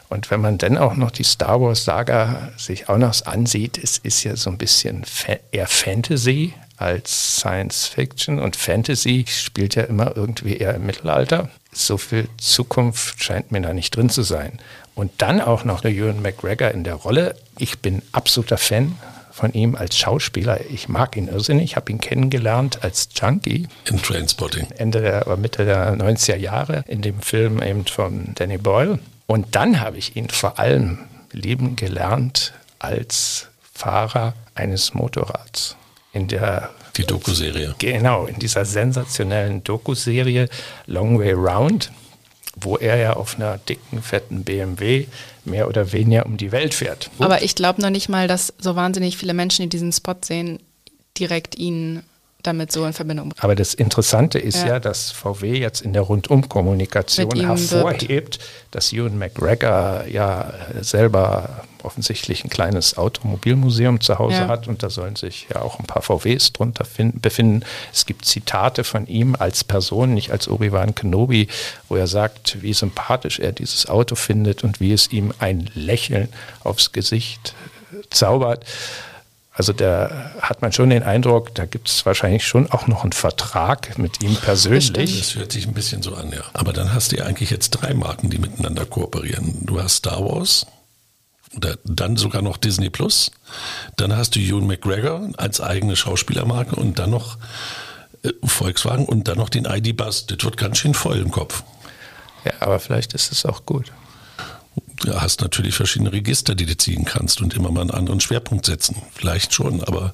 Und 0.10 0.30
wenn 0.32 0.42
man 0.42 0.58
dann 0.58 0.78
auch 0.78 0.96
noch 0.96 1.12
die 1.12 1.24
Star 1.24 1.62
Wars-Saga 1.62 2.52
sich 2.58 2.90
auch 2.90 2.98
noch 2.98 3.26
ansieht, 3.26 3.78
es 3.82 4.00
ist 4.00 4.24
ja 4.24 4.36
so 4.36 4.50
ein 4.50 4.58
bisschen 4.58 5.06
eher 5.52 5.68
Fantasy 5.68 6.54
als 6.76 7.38
Science 7.38 7.88
Fiction. 7.88 8.40
Und 8.40 8.56
Fantasy 8.58 9.26
spielt 9.28 9.76
ja 9.76 9.84
immer 9.84 10.18
irgendwie 10.18 10.58
eher 10.58 10.76
im 10.76 10.86
Mittelalter. 10.86 11.50
So 11.72 11.98
viel 11.98 12.28
Zukunft 12.38 13.24
scheint 13.24 13.52
mir 13.52 13.62
da 13.62 13.74
nicht 13.74 13.96
drin 13.96 14.10
zu 14.10 14.24
sein. 14.24 14.60
Und 14.94 15.12
dann 15.20 15.40
auch 15.40 15.64
noch 15.64 15.80
der 15.80 15.92
Ewan 15.92 16.22
McGregor 16.22 16.72
in 16.72 16.84
der 16.84 16.96
Rolle. 16.96 17.36
Ich 17.58 17.80
bin 17.80 18.02
absoluter 18.12 18.58
Fan 18.58 18.98
von 19.40 19.54
ihm 19.54 19.76
als 19.76 19.98
Schauspieler. 19.98 20.60
Ich 20.70 20.90
mag 20.90 21.16
ihn 21.16 21.30
irrsinnig. 21.30 21.64
Ich 21.72 21.76
habe 21.78 21.92
ihn 21.92 22.02
kennengelernt 22.02 22.84
als 22.84 23.08
Junkie. 23.16 23.68
In 23.86 24.02
Trainspotting. 24.02 24.68
Ende 24.78 25.02
der, 25.02 25.28
oder 25.28 25.38
Mitte 25.38 25.64
der 25.64 25.96
90er 25.96 26.36
Jahre 26.36 26.84
in 26.88 27.02
dem 27.02 27.22
Film 27.22 27.62
eben 27.62 27.86
von 27.86 28.34
Danny 28.36 28.58
Boyle. 28.58 29.00
Und 29.28 29.56
dann 29.56 29.80
habe 29.80 29.98
ich 29.98 30.16
ihn 30.16 30.30
vor 30.30 30.60
allem 30.60 31.00
lieben 31.32 31.76
gelernt 31.76 32.54
als 32.80 33.48
Fahrer 33.74 34.34
eines 34.56 34.94
Motorrads. 34.94 35.78
In 36.12 36.28
der 36.28 36.72
die 36.98 37.06
Doku-Serie. 37.06 37.76
Genau, 37.78 38.26
in 38.26 38.40
dieser 38.40 38.66
sensationellen 38.66 39.64
Doku-Serie 39.64 40.50
Long 40.86 41.18
Way 41.18 41.34
Round 41.34 41.92
wo 42.62 42.78
er 42.78 42.98
ja 42.98 43.14
auf 43.14 43.36
einer 43.36 43.58
dicken, 43.58 44.02
fetten 44.02 44.44
BMW 44.44 45.06
mehr 45.46 45.68
oder 45.68 45.92
weniger 45.92 46.26
um 46.26 46.38
die 46.38 46.52
Welt 46.52 46.74
fährt. 46.74 47.10
Aber 47.20 47.42
ich 47.42 47.56
glaube 47.56 47.82
noch 47.82 47.90
nicht 47.90 48.10
mal, 48.10 48.28
dass 48.28 48.54
so 48.58 48.76
wahnsinnig 48.76 49.18
viele 49.18 49.34
Menschen, 49.34 49.64
die 49.64 49.70
diesen 49.70 49.92
Spot 49.92 50.16
sehen, 50.22 50.60
direkt 51.18 51.56
ihn 51.56 52.04
damit 52.44 52.72
so 52.72 52.86
in 52.86 52.94
Verbindung 52.94 53.30
bringen. 53.30 53.44
Aber 53.44 53.56
das 53.56 53.74
Interessante 53.74 54.40
ist 54.40 54.60
ja, 54.60 54.68
ja 54.68 54.80
dass 54.80 55.12
VW 55.12 55.58
jetzt 55.60 55.82
in 55.82 55.94
der 55.94 56.04
Rundumkommunikation 56.04 57.32
hervorhebt, 57.36 58.10
wirbt. 58.10 58.40
dass 58.72 58.94
Ewan 58.94 59.18
McGregor 59.18 60.06
ja 60.08 60.54
selber 60.82 61.66
offensichtlich 61.84 62.44
ein 62.44 62.50
kleines 62.50 62.98
Automobilmuseum 62.98 64.02
zu 64.02 64.20
Hause 64.20 64.38
ja. 64.38 64.48
hat 64.48 64.68
und 64.68 64.84
da 64.84 64.90
sollen 64.90 65.16
sich 65.16 65.48
ja 65.54 65.62
auch 65.62 65.80
ein 65.80 65.86
paar 65.86 66.02
VWs 66.02 66.54
drunter 66.54 66.86
befinden. 67.14 67.66
Es 67.94 68.06
gibt 68.06 68.26
Zitate 68.26 68.84
von 68.84 69.08
ihm 69.08 69.36
als 69.38 69.64
Person, 69.64 70.14
nicht 70.14 70.32
als 70.32 70.48
Obi-Wan 70.48 70.96
Kenobi, 70.96 71.48
wo 71.88 71.96
er 71.96 72.08
sagt, 72.08 72.62
wie 72.62 72.74
sympathisch 72.74 73.40
er 73.40 73.52
dieses 73.52 73.88
Auto 73.88 74.16
findet 74.16 74.64
und 74.64 74.80
wie 74.80 74.94
es 74.94 75.12
ihm 75.12 75.34
ein 75.40 75.70
Lächeln 75.74 76.30
aufs 76.64 76.92
Gesicht 76.92 77.54
zaubert. 78.10 78.66
Also 79.60 79.74
da 79.74 80.32
hat 80.40 80.62
man 80.62 80.72
schon 80.72 80.90
den 80.90 81.04
Eindruck, 81.04 81.54
da 81.54 81.66
gibt 81.66 81.90
es 81.90 82.06
wahrscheinlich 82.06 82.48
schon 82.48 82.72
auch 82.72 82.88
noch 82.88 83.04
einen 83.04 83.12
Vertrag 83.12 83.98
mit 83.98 84.24
ihm 84.24 84.34
persönlich. 84.38 85.20
Das 85.20 85.36
hört 85.36 85.52
sich 85.52 85.68
ein 85.68 85.74
bisschen 85.74 86.02
so 86.02 86.16
an, 86.16 86.32
ja. 86.32 86.46
Aber 86.54 86.72
dann 86.72 86.94
hast 86.94 87.12
du 87.12 87.18
ja 87.18 87.26
eigentlich 87.26 87.50
jetzt 87.50 87.72
drei 87.72 87.94
Marken, 87.94 88.30
die 88.30 88.38
miteinander 88.38 88.86
kooperieren. 88.86 89.66
Du 89.66 89.82
hast 89.82 89.98
Star 89.98 90.24
Wars, 90.24 90.66
oder 91.56 91.78
dann 91.84 92.16
sogar 92.16 92.42
noch 92.42 92.58
Disney 92.58 92.90
Plus. 92.90 93.32
Dann 93.98 94.16
hast 94.16 94.36
du 94.36 94.40
Ewan 94.40 94.68
McGregor 94.68 95.30
als 95.38 95.62
eigene 95.62 95.96
Schauspielermarke 95.96 96.76
und 96.76 97.00
dann 97.00 97.10
noch 97.10 97.38
äh, 98.24 98.32
Volkswagen 98.44 99.06
und 99.06 99.28
dann 99.28 99.38
noch 99.38 99.50
den 99.50 99.66
ID-Bus. 99.66 100.28
Das 100.28 100.44
wird 100.44 100.58
ganz 100.58 100.78
schön 100.78 100.94
voll 100.94 101.18
im 101.18 101.32
Kopf. 101.32 101.64
Ja, 102.46 102.54
aber 102.60 102.80
vielleicht 102.80 103.14
ist 103.14 103.32
es 103.32 103.46
auch 103.46 103.66
gut. 103.66 103.92
Du 105.04 105.20
hast 105.20 105.42
natürlich 105.42 105.76
verschiedene 105.76 106.12
Register, 106.12 106.56
die 106.56 106.66
du 106.66 106.78
ziehen 106.78 107.06
kannst 107.06 107.42
und 107.42 107.54
immer 107.54 107.72
mal 107.72 107.82
einen 107.82 107.92
anderen 107.92 108.20
Schwerpunkt 108.20 108.66
setzen. 108.66 109.02
Vielleicht 109.14 109.54
schon, 109.54 109.84
aber 109.84 110.14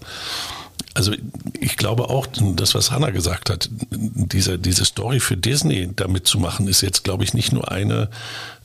also 0.93 1.13
ich 1.59 1.77
glaube 1.77 2.09
auch, 2.09 2.27
das, 2.55 2.73
was 2.73 2.91
Hanna 2.91 3.09
gesagt 3.09 3.49
hat, 3.49 3.69
diese, 3.91 4.57
diese 4.57 4.85
Story 4.85 5.19
für 5.19 5.37
Disney 5.37 5.89
damit 5.93 6.25
zu 6.25 6.39
machen, 6.39 6.67
ist 6.67 6.81
jetzt, 6.81 7.03
glaube 7.03 7.23
ich, 7.23 7.33
nicht 7.33 7.51
nur 7.51 7.71
eine 7.71 8.09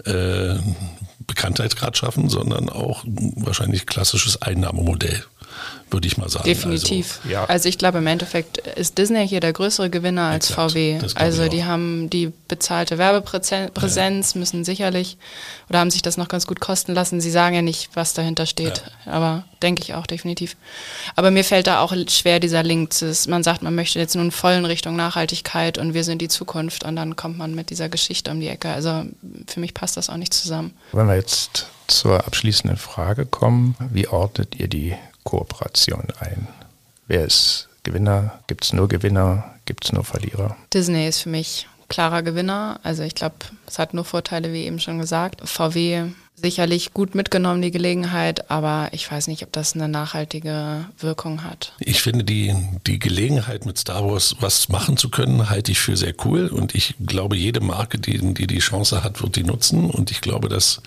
äh, 0.05 0.55
Bekanntheitsgrad 1.31 1.97
schaffen, 1.97 2.29
sondern 2.29 2.69
auch 2.69 3.05
wahrscheinlich 3.07 3.87
klassisches 3.87 4.43
Einnahmemodell 4.43 5.25
würde 5.91 6.07
ich 6.07 6.17
mal 6.17 6.29
sagen. 6.29 6.45
Definitiv. 6.45 7.21
Also, 7.23 7.33
ja. 7.33 7.45
also 7.45 7.69
ich 7.69 7.79
glaube, 7.79 7.99
im 7.99 8.07
Endeffekt 8.07 8.59
ist 8.59 8.99
Disney 8.99 9.27
hier 9.27 9.41
der 9.41 9.53
größere 9.53 9.91
Gewinner 9.91 10.29
als 10.29 10.51
Exakt, 10.51 10.73
VW. 10.73 11.01
Also 11.15 11.49
die 11.49 11.65
haben 11.65 12.11
die 12.11 12.33
bezahlte 12.49 12.99
Werbepräsenz, 12.99 14.35
ja. 14.35 14.39
müssen 14.39 14.65
sicherlich 14.65 15.17
oder 15.69 15.81
haben 15.81 15.91
sich 15.91 16.03
das 16.03 16.17
noch 16.17 16.29
ganz 16.29 16.47
gut 16.47 16.61
kosten 16.61 16.95
lassen. 16.95 17.21
Sie 17.21 17.31
sagen 17.31 17.55
ja 17.55 17.63
nicht, 17.63 17.91
was 17.95 18.15
dahinter 18.15 18.47
steht, 18.47 18.83
ja. 19.07 19.13
aber 19.13 19.45
denke 19.63 19.83
ich 19.83 19.95
auch 19.95 20.07
definitiv. 20.07 20.57
Aber 21.17 21.31
mir 21.31 21.45
fällt 21.45 21.67
da 21.67 21.81
auch 21.81 21.95
schwer 22.09 22.41
dieser 22.41 22.63
Link. 22.63 22.95
Man 23.29 23.43
sagt, 23.43 23.63
man 23.63 23.75
möchte 23.75 23.99
jetzt 23.99 24.17
nun 24.17 24.31
voll 24.31 24.55
in 24.55 24.65
Richtung 24.65 24.97
Nachhaltigkeit 24.97 25.79
und 25.79 25.95
wir 25.95 26.05
sind 26.05 26.23
die 26.23 26.29
Zukunft 26.29 26.85
und 26.85 26.97
dann 26.97 27.17
kommt 27.17 27.39
man 27.39 27.55
mit 27.55 27.71
dieser 27.71 27.89
Geschichte 27.89 28.31
um 28.31 28.41
die 28.41 28.49
Ecke. 28.49 28.71
Also 28.71 29.05
für 29.47 29.61
mich 29.61 29.75
passt 29.75 29.97
das 29.97 30.09
auch 30.09 30.17
nicht 30.17 30.35
zusammen. 30.35 30.73
Wenn 30.93 31.09
wir 31.09 31.17
jetzt 31.17 31.67
zur 31.87 32.25
abschließenden 32.27 32.79
Frage 32.79 33.27
kommen, 33.27 33.75
wie 33.93 34.07
ordnet 34.09 34.55
ihr 34.59 34.69
die 34.69 34.95
Kooperation 35.25 36.09
ein? 36.21 36.49
Wer 37.07 37.25
ist 37.25 37.69
Gewinner? 37.83 38.41
Gibt 38.47 38.65
es 38.65 38.73
nur 38.73 38.89
Gewinner? 38.89 39.55
Gibt 39.65 39.85
es 39.85 39.93
nur 39.93 40.05
Verlierer? 40.05 40.57
Disney 40.73 41.07
ist 41.09 41.21
für 41.21 41.29
mich 41.29 41.67
klarer 41.89 42.23
Gewinner. 42.23 42.81
Also 42.83 43.03
ich 43.03 43.15
glaube, 43.15 43.37
es 43.67 43.79
hat 43.79 43.95
nur 43.95 44.05
Vorteile, 44.05 44.53
wie 44.53 44.65
eben 44.65 44.81
schon 44.81 44.99
gesagt. 44.99 45.47
VW 45.49 46.11
sicherlich 46.41 46.95
gut 46.95 47.15
mitgenommen, 47.15 47.63
die 47.63 47.71
Gelegenheit, 47.71 48.51
aber 48.51 48.89
ich 48.93 49.11
weiß 49.11 49.27
nicht, 49.27 49.43
ob 49.43 49.53
das 49.53 49.75
eine 49.75 49.89
nachhaltige 49.89 50.87
Wirkung 50.99 51.45
hat. 51.45 51.75
Ich 51.79 52.01
finde 52.01 52.25
die, 52.25 52.55
die 52.87 52.99
Gelegenheit 52.99 53.67
mit 53.67 53.79
Star 53.79 54.07
Wars 54.07 54.37
was 54.41 54.69
machen 54.69 54.97
zu 54.97 55.11
können, 55.11 55.51
halte 55.51 55.73
ich 55.73 55.81
für 55.81 55.97
sehr 55.97 56.15
cool 56.25 56.49
und 56.49 56.75
ich 56.75 56.95
glaube, 57.05 57.37
jede 57.37 57.61
Marke, 57.61 57.99
die 57.99 58.19
die, 58.35 58.47
die 58.47 58.59
Chance 58.59 59.05
hat, 59.05 59.23
wird 59.23 59.37
die 59.37 59.45
nutzen 59.45 59.91
und 59.91 60.11
ich 60.11 60.21
glaube, 60.21 60.49
dass 60.49 60.81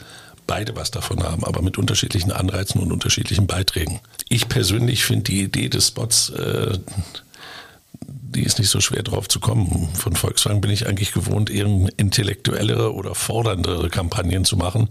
beide 0.48 0.76
was 0.76 0.92
davon 0.92 1.24
haben, 1.24 1.44
aber 1.44 1.62
mit 1.62 1.78
unterschiedlichen 1.78 2.32
Anreizen 2.32 2.82
und 2.82 2.92
unterschiedlichen 2.92 3.48
Beiträgen. 3.48 4.00
Ich 4.30 4.50
persönlich 4.50 5.04
finde 5.06 5.24
die 5.24 5.42
Idee 5.42 5.70
des 5.70 5.88
Spots, 5.88 6.30
äh, 6.30 6.78
die 8.06 8.44
ist 8.44 8.60
nicht 8.60 8.70
so 8.70 8.82
schwer 8.82 9.04
drauf 9.04 9.28
zu 9.28 9.40
kommen. 9.40 9.90
Von 9.94 10.16
Volkswagen 10.16 10.62
bin 10.62 10.72
ich 10.72 10.88
eigentlich 10.88 11.12
gewohnt, 11.12 11.50
eher 11.50 11.68
intellektuellere 11.98 12.94
oder 12.94 13.16
forderndere 13.16 13.90
Kampagnen 13.90 14.44
zu 14.46 14.58
machen, 14.58 14.90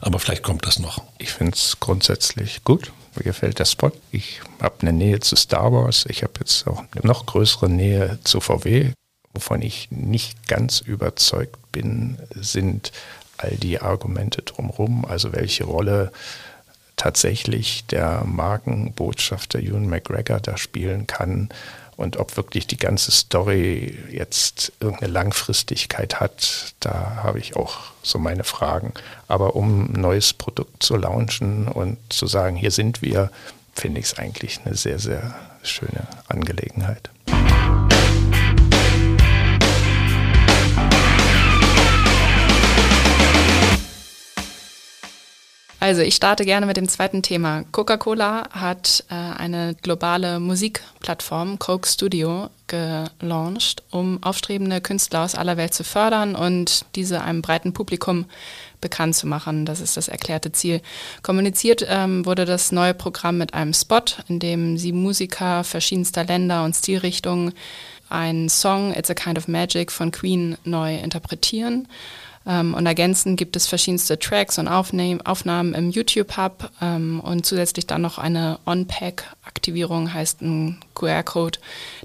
aber 0.00 0.18
vielleicht 0.18 0.42
kommt 0.42 0.66
das 0.66 0.78
noch. 0.78 1.02
Ich 1.18 1.30
finde 1.30 1.52
es 1.54 1.78
grundsätzlich 1.80 2.64
gut. 2.64 2.92
Mir 3.16 3.24
gefällt 3.24 3.58
der 3.58 3.66
Spot. 3.66 3.92
Ich 4.10 4.40
habe 4.60 4.74
eine 4.80 4.92
Nähe 4.92 5.20
zu 5.20 5.36
Star 5.36 5.72
Wars. 5.72 6.06
Ich 6.08 6.22
habe 6.22 6.32
jetzt 6.40 6.66
auch 6.66 6.78
eine 6.78 7.06
noch 7.06 7.26
größere 7.26 7.68
Nähe 7.68 8.18
zu 8.24 8.40
VW. 8.40 8.92
Wovon 9.34 9.62
ich 9.62 9.88
nicht 9.90 10.46
ganz 10.46 10.80
überzeugt 10.80 11.72
bin, 11.72 12.18
sind 12.34 12.92
all 13.42 13.56
die 13.56 13.80
Argumente 13.80 14.42
drumherum, 14.42 15.04
also 15.04 15.32
welche 15.32 15.64
Rolle 15.64 16.12
tatsächlich 16.96 17.84
der 17.86 18.22
Markenbotschafter 18.24 19.58
Ewan 19.58 19.88
McGregor 19.88 20.40
da 20.40 20.56
spielen 20.56 21.06
kann 21.06 21.48
und 21.96 22.16
ob 22.16 22.36
wirklich 22.36 22.66
die 22.66 22.78
ganze 22.78 23.10
Story 23.10 23.96
jetzt 24.10 24.72
irgendeine 24.80 25.12
Langfristigkeit 25.12 26.20
hat, 26.20 26.74
da 26.80 27.20
habe 27.22 27.38
ich 27.38 27.54
auch 27.54 27.78
so 28.02 28.18
meine 28.18 28.44
Fragen. 28.44 28.92
Aber 29.28 29.56
um 29.56 29.92
ein 29.92 30.00
neues 30.00 30.32
Produkt 30.32 30.82
zu 30.82 30.96
launchen 30.96 31.68
und 31.68 31.98
zu 32.08 32.26
sagen, 32.26 32.56
hier 32.56 32.70
sind 32.70 33.02
wir, 33.02 33.30
finde 33.74 34.00
ich 34.00 34.06
es 34.06 34.18
eigentlich 34.18 34.60
eine 34.64 34.74
sehr, 34.74 34.98
sehr 34.98 35.34
schöne 35.62 36.06
Angelegenheit. 36.28 37.10
Also 45.82 46.00
ich 46.00 46.14
starte 46.14 46.44
gerne 46.44 46.64
mit 46.64 46.76
dem 46.76 46.88
zweiten 46.88 47.24
Thema. 47.24 47.64
Coca-Cola 47.72 48.44
hat 48.52 49.02
äh, 49.10 49.14
eine 49.14 49.74
globale 49.82 50.38
Musikplattform, 50.38 51.58
Coke 51.58 51.88
Studio, 51.88 52.50
gelauncht, 52.68 53.82
um 53.90 54.22
aufstrebende 54.22 54.80
Künstler 54.80 55.24
aus 55.24 55.34
aller 55.34 55.56
Welt 55.56 55.74
zu 55.74 55.82
fördern 55.82 56.36
und 56.36 56.84
diese 56.94 57.22
einem 57.22 57.42
breiten 57.42 57.72
Publikum 57.72 58.26
bekannt 58.80 59.16
zu 59.16 59.26
machen. 59.26 59.66
Das 59.66 59.80
ist 59.80 59.96
das 59.96 60.06
erklärte 60.06 60.52
Ziel. 60.52 60.82
Kommuniziert 61.24 61.84
ähm, 61.88 62.24
wurde 62.26 62.44
das 62.44 62.70
neue 62.70 62.94
Programm 62.94 63.38
mit 63.38 63.52
einem 63.52 63.74
Spot, 63.74 64.04
in 64.28 64.38
dem 64.38 64.78
sieben 64.78 65.02
Musiker 65.02 65.64
verschiedenster 65.64 66.22
Länder 66.22 66.62
und 66.62 66.76
Stilrichtungen 66.76 67.54
einen 68.08 68.48
Song 68.48 68.94
It's 68.94 69.10
a 69.10 69.14
Kind 69.14 69.36
of 69.36 69.48
Magic 69.48 69.90
von 69.90 70.12
Queen 70.12 70.56
neu 70.62 70.94
interpretieren. 70.94 71.88
Ähm, 72.46 72.74
und 72.74 72.86
ergänzend 72.86 73.38
gibt 73.38 73.56
es 73.56 73.66
verschiedenste 73.66 74.18
Tracks 74.18 74.58
und 74.58 74.68
Aufnehm 74.68 75.20
Aufnahmen 75.20 75.74
im 75.74 75.90
YouTube-Hub 75.90 76.70
ähm, 76.80 77.20
und 77.20 77.46
zusätzlich 77.46 77.86
dann 77.86 78.02
noch 78.02 78.18
eine 78.18 78.58
On-Pack-Aktivierung, 78.66 80.12
heißt 80.12 80.42
ein 80.42 80.80
QR-Code, 80.94 81.58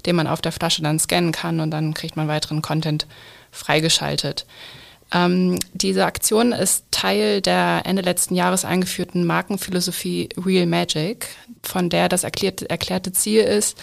den 0.06 0.16
man 0.16 0.26
auf 0.26 0.40
der 0.40 0.52
Flasche 0.52 0.82
dann 0.82 0.98
scannen 0.98 1.32
kann 1.32 1.60
und 1.60 1.70
dann 1.70 1.94
kriegt 1.94 2.16
man 2.16 2.28
weiteren 2.28 2.62
Content 2.62 3.06
freigeschaltet. 3.50 4.46
Ähm, 5.12 5.58
diese 5.72 6.04
Aktion 6.04 6.52
ist 6.52 6.84
Teil 6.90 7.40
der 7.40 7.82
Ende 7.84 8.02
letzten 8.02 8.34
Jahres 8.34 8.64
eingeführten 8.64 9.24
Markenphilosophie 9.24 10.28
Real 10.44 10.66
Magic, 10.66 11.28
von 11.62 11.88
der 11.88 12.08
das 12.08 12.24
erklärte, 12.24 12.68
erklärte 12.68 13.12
Ziel 13.12 13.42
ist, 13.42 13.78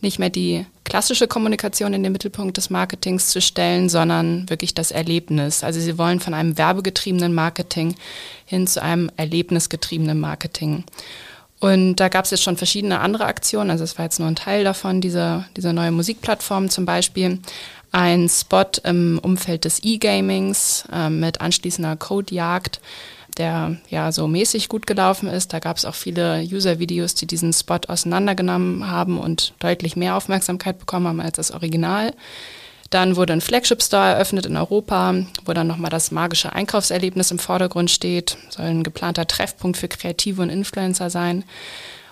nicht 0.00 0.18
mehr 0.18 0.30
die 0.30 0.64
klassische 0.84 1.28
Kommunikation 1.28 1.92
in 1.92 2.02
den 2.02 2.12
Mittelpunkt 2.12 2.56
des 2.56 2.70
Marketings 2.70 3.28
zu 3.28 3.40
stellen, 3.40 3.88
sondern 3.88 4.48
wirklich 4.48 4.74
das 4.74 4.90
Erlebnis. 4.90 5.62
Also 5.62 5.80
sie 5.80 5.98
wollen 5.98 6.18
von 6.18 6.34
einem 6.34 6.56
werbegetriebenen 6.56 7.34
Marketing 7.34 7.94
hin 8.46 8.66
zu 8.66 8.82
einem 8.82 9.10
erlebnisgetriebenen 9.16 10.18
Marketing. 10.18 10.84
Und 11.60 11.96
da 11.96 12.08
gab 12.08 12.24
es 12.24 12.30
jetzt 12.30 12.42
schon 12.42 12.56
verschiedene 12.56 13.00
andere 13.00 13.26
Aktionen, 13.26 13.70
also 13.70 13.84
es 13.84 13.98
war 13.98 14.06
jetzt 14.06 14.18
nur 14.18 14.26
ein 14.26 14.34
Teil 14.34 14.64
davon, 14.64 15.02
diese, 15.02 15.44
diese 15.56 15.74
neue 15.74 15.90
Musikplattform 15.90 16.70
zum 16.70 16.86
Beispiel 16.86 17.38
ein 17.92 18.28
Spot 18.28 18.66
im 18.84 19.18
Umfeld 19.22 19.64
des 19.64 19.82
E-Gamings 19.82 20.84
äh, 20.92 21.10
mit 21.10 21.40
anschließender 21.40 21.96
Codejagd, 21.96 22.80
der 23.36 23.76
ja 23.88 24.12
so 24.12 24.28
mäßig 24.28 24.68
gut 24.68 24.86
gelaufen 24.86 25.28
ist. 25.28 25.52
Da 25.52 25.58
gab 25.58 25.76
es 25.76 25.84
auch 25.84 25.94
viele 25.94 26.40
User-Videos, 26.42 27.14
die 27.14 27.26
diesen 27.26 27.52
Spot 27.52 27.80
auseinandergenommen 27.88 28.90
haben 28.90 29.18
und 29.18 29.54
deutlich 29.58 29.96
mehr 29.96 30.16
Aufmerksamkeit 30.16 30.78
bekommen 30.78 31.08
haben 31.08 31.20
als 31.20 31.36
das 31.36 31.50
Original. 31.50 32.12
Dann 32.90 33.14
wurde 33.14 33.32
ein 33.32 33.40
Flagship-Store 33.40 34.14
eröffnet 34.14 34.46
in 34.46 34.56
Europa, 34.56 35.14
wo 35.44 35.52
dann 35.52 35.68
nochmal 35.68 35.92
das 35.92 36.10
magische 36.10 36.52
Einkaufserlebnis 36.52 37.30
im 37.30 37.38
Vordergrund 37.38 37.90
steht. 37.90 38.36
Soll 38.50 38.66
ein 38.66 38.82
geplanter 38.82 39.28
Treffpunkt 39.28 39.78
für 39.78 39.86
Kreative 39.86 40.42
und 40.42 40.50
Influencer 40.50 41.08
sein. 41.08 41.44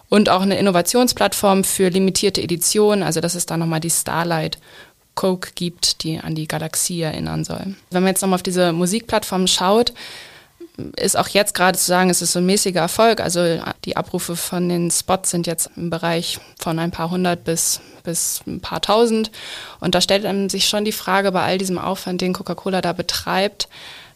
Und 0.08 0.30
auch 0.30 0.40
eine 0.40 0.56
Innovationsplattform 0.56 1.64
für 1.64 1.88
limitierte 1.88 2.40
Editionen. 2.40 3.02
Also 3.02 3.20
das 3.20 3.34
ist 3.34 3.50
dann 3.50 3.60
nochmal 3.60 3.80
die 3.80 3.90
Starlight 3.90 4.58
Coke 5.18 5.50
gibt, 5.56 6.04
die 6.04 6.20
an 6.20 6.36
die 6.36 6.46
Galaxie 6.46 7.00
erinnern 7.00 7.42
soll. 7.42 7.74
Wenn 7.90 8.04
man 8.04 8.10
jetzt 8.10 8.22
nochmal 8.22 8.36
auf 8.36 8.44
diese 8.44 8.72
Musikplattform 8.72 9.48
schaut, 9.48 9.92
ist 10.96 11.16
auch 11.16 11.26
jetzt 11.26 11.54
gerade 11.54 11.76
zu 11.76 11.86
sagen, 11.86 12.08
es 12.08 12.22
ist 12.22 12.30
so 12.30 12.38
ein 12.38 12.46
mäßiger 12.46 12.82
Erfolg. 12.82 13.20
Also 13.20 13.40
die 13.84 13.96
Abrufe 13.96 14.36
von 14.36 14.68
den 14.68 14.92
Spots 14.92 15.30
sind 15.30 15.48
jetzt 15.48 15.70
im 15.74 15.90
Bereich 15.90 16.38
von 16.60 16.78
ein 16.78 16.92
paar 16.92 17.10
hundert 17.10 17.42
bis, 17.42 17.80
bis 18.04 18.42
ein 18.46 18.60
paar 18.60 18.80
tausend. 18.80 19.32
Und 19.80 19.96
da 19.96 20.00
stellt 20.00 20.22
man 20.22 20.48
sich 20.50 20.68
schon 20.68 20.84
die 20.84 20.92
Frage, 20.92 21.32
bei 21.32 21.42
all 21.42 21.58
diesem 21.58 21.78
Aufwand, 21.78 22.20
den 22.20 22.32
Coca-Cola 22.32 22.80
da 22.80 22.92
betreibt, 22.92 23.68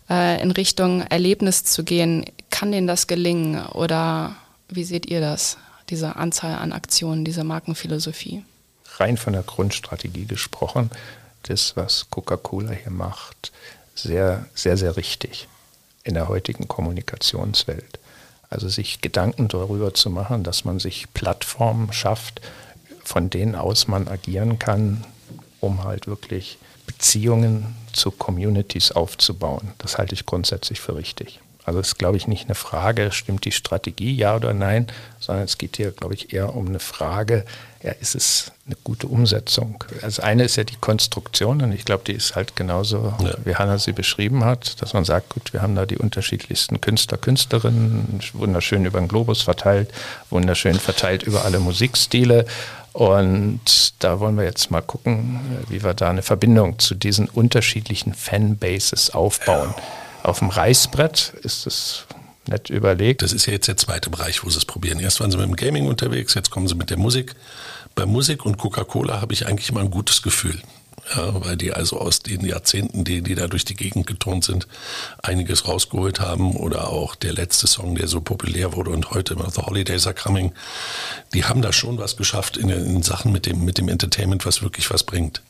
äh, 0.08 0.40
in 0.40 0.52
Richtung 0.52 1.02
Erlebnis 1.02 1.64
zu 1.64 1.82
gehen, 1.82 2.26
kann 2.50 2.70
denen 2.70 2.86
das 2.86 3.08
gelingen? 3.08 3.66
Oder 3.66 4.36
wie 4.68 4.84
seht 4.84 5.06
ihr 5.06 5.20
das, 5.20 5.56
diese 5.90 6.14
Anzahl 6.14 6.54
an 6.54 6.70
Aktionen, 6.70 7.24
diese 7.24 7.42
Markenphilosophie? 7.42 8.44
Rein 8.98 9.16
von 9.16 9.32
der 9.32 9.42
Grundstrategie 9.42 10.26
gesprochen, 10.26 10.90
das, 11.44 11.76
was 11.76 12.08
Coca-Cola 12.10 12.72
hier 12.72 12.92
macht, 12.92 13.52
sehr, 13.94 14.46
sehr, 14.54 14.76
sehr 14.76 14.96
richtig 14.96 15.48
in 16.04 16.14
der 16.14 16.28
heutigen 16.28 16.68
Kommunikationswelt. 16.68 17.98
Also 18.50 18.68
sich 18.68 19.00
Gedanken 19.00 19.48
darüber 19.48 19.94
zu 19.94 20.10
machen, 20.10 20.44
dass 20.44 20.64
man 20.64 20.78
sich 20.78 21.12
Plattformen 21.14 21.92
schafft, 21.92 22.40
von 23.04 23.30
denen 23.30 23.54
aus 23.54 23.88
man 23.88 24.08
agieren 24.08 24.58
kann, 24.58 25.04
um 25.60 25.84
halt 25.84 26.06
wirklich 26.06 26.58
Beziehungen 26.86 27.74
zu 27.92 28.10
Communities 28.10 28.92
aufzubauen. 28.92 29.72
Das 29.78 29.98
halte 29.98 30.14
ich 30.14 30.26
grundsätzlich 30.26 30.80
für 30.80 30.96
richtig. 30.96 31.40
Also 31.64 31.78
es 31.78 31.88
ist, 31.88 31.98
glaube 31.98 32.16
ich, 32.16 32.26
nicht 32.26 32.46
eine 32.46 32.54
Frage, 32.54 33.12
stimmt 33.12 33.44
die 33.44 33.52
Strategie, 33.52 34.14
ja 34.14 34.34
oder 34.34 34.52
nein, 34.52 34.88
sondern 35.20 35.44
es 35.44 35.58
geht 35.58 35.76
hier, 35.76 35.92
glaube 35.92 36.14
ich, 36.14 36.32
eher 36.32 36.54
um 36.54 36.66
eine 36.66 36.80
Frage, 36.80 37.44
ja, 37.82 37.92
ist 37.92 38.14
es 38.14 38.52
eine 38.66 38.76
gute 38.84 39.08
Umsetzung? 39.08 39.84
Also 40.02 40.22
eine 40.22 40.44
ist 40.44 40.56
ja 40.56 40.64
die 40.64 40.76
Konstruktion 40.76 41.62
und 41.62 41.72
ich 41.72 41.84
glaube, 41.84 42.04
die 42.06 42.12
ist 42.12 42.36
halt 42.36 42.54
genauso, 42.54 43.12
ja. 43.20 43.34
wie 43.44 43.56
Hanna 43.56 43.78
sie 43.78 43.92
beschrieben 43.92 44.44
hat, 44.44 44.80
dass 44.80 44.92
man 44.92 45.04
sagt, 45.04 45.30
gut, 45.30 45.52
wir 45.52 45.62
haben 45.62 45.74
da 45.74 45.84
die 45.84 45.98
unterschiedlichsten 45.98 46.80
Künstler, 46.80 47.18
Künstlerinnen, 47.18 48.20
wunderschön 48.34 48.84
über 48.84 49.00
den 49.00 49.08
Globus 49.08 49.42
verteilt, 49.42 49.90
wunderschön 50.30 50.78
verteilt 50.78 51.24
über 51.24 51.44
alle 51.44 51.58
Musikstile 51.58 52.46
und 52.92 53.94
da 54.00 54.20
wollen 54.20 54.36
wir 54.36 54.44
jetzt 54.44 54.70
mal 54.70 54.82
gucken, 54.82 55.40
wie 55.68 55.82
wir 55.82 55.94
da 55.94 56.10
eine 56.10 56.22
Verbindung 56.22 56.78
zu 56.78 56.94
diesen 56.94 57.28
unterschiedlichen 57.28 58.14
Fanbases 58.14 59.10
aufbauen. 59.10 59.74
Ja. 59.76 60.28
Auf 60.28 60.38
dem 60.38 60.50
Reißbrett 60.50 61.34
ist 61.42 61.66
es 61.66 62.06
nett 62.46 62.70
überlegt. 62.70 63.22
Das 63.22 63.32
ist 63.32 63.46
ja 63.46 63.52
jetzt 63.52 63.68
der 63.68 63.76
zweite 63.76 64.10
Bereich, 64.10 64.44
wo 64.44 64.50
sie 64.50 64.58
es 64.58 64.64
probieren. 64.64 65.00
Erst 65.00 65.20
waren 65.20 65.30
sie 65.30 65.36
mit 65.36 65.46
dem 65.46 65.56
Gaming 65.56 65.86
unterwegs, 65.86 66.34
jetzt 66.34 66.50
kommen 66.50 66.68
sie 66.68 66.74
mit 66.74 66.90
der 66.90 66.98
Musik. 66.98 67.34
Bei 67.94 68.06
Musik 68.06 68.44
und 68.46 68.58
Coca-Cola 68.58 69.20
habe 69.20 69.32
ich 69.32 69.46
eigentlich 69.46 69.68
immer 69.68 69.80
ein 69.80 69.90
gutes 69.90 70.22
Gefühl 70.22 70.60
ja, 71.14 71.44
weil 71.44 71.56
die 71.56 71.72
also 71.72 71.98
aus 71.98 72.20
den 72.20 72.44
Jahrzehnten, 72.44 73.04
die, 73.04 73.22
die 73.22 73.34
da 73.34 73.48
durch 73.48 73.64
die 73.64 73.74
Gegend 73.74 74.06
geturnt 74.06 74.44
sind, 74.44 74.66
einiges 75.22 75.66
rausgeholt 75.66 76.20
haben 76.20 76.56
oder 76.56 76.88
auch 76.88 77.14
der 77.14 77.32
letzte 77.32 77.66
Song, 77.66 77.96
der 77.96 78.06
so 78.06 78.20
populär 78.20 78.74
wurde 78.74 78.90
und 78.90 79.10
heute 79.10 79.34
immer 79.34 79.50
The 79.50 79.62
Holidays 79.62 80.06
are 80.06 80.14
Coming, 80.14 80.52
die 81.34 81.44
haben 81.44 81.60
da 81.60 81.72
schon 81.72 81.98
was 81.98 82.16
geschafft 82.16 82.56
in, 82.56 82.68
in 82.68 83.02
Sachen 83.02 83.32
mit 83.32 83.46
dem, 83.46 83.64
mit 83.64 83.78
dem 83.78 83.88
Entertainment, 83.88 84.46
was 84.46 84.62
wirklich 84.62 84.90
was 84.90 85.02
bringt. 85.02 85.42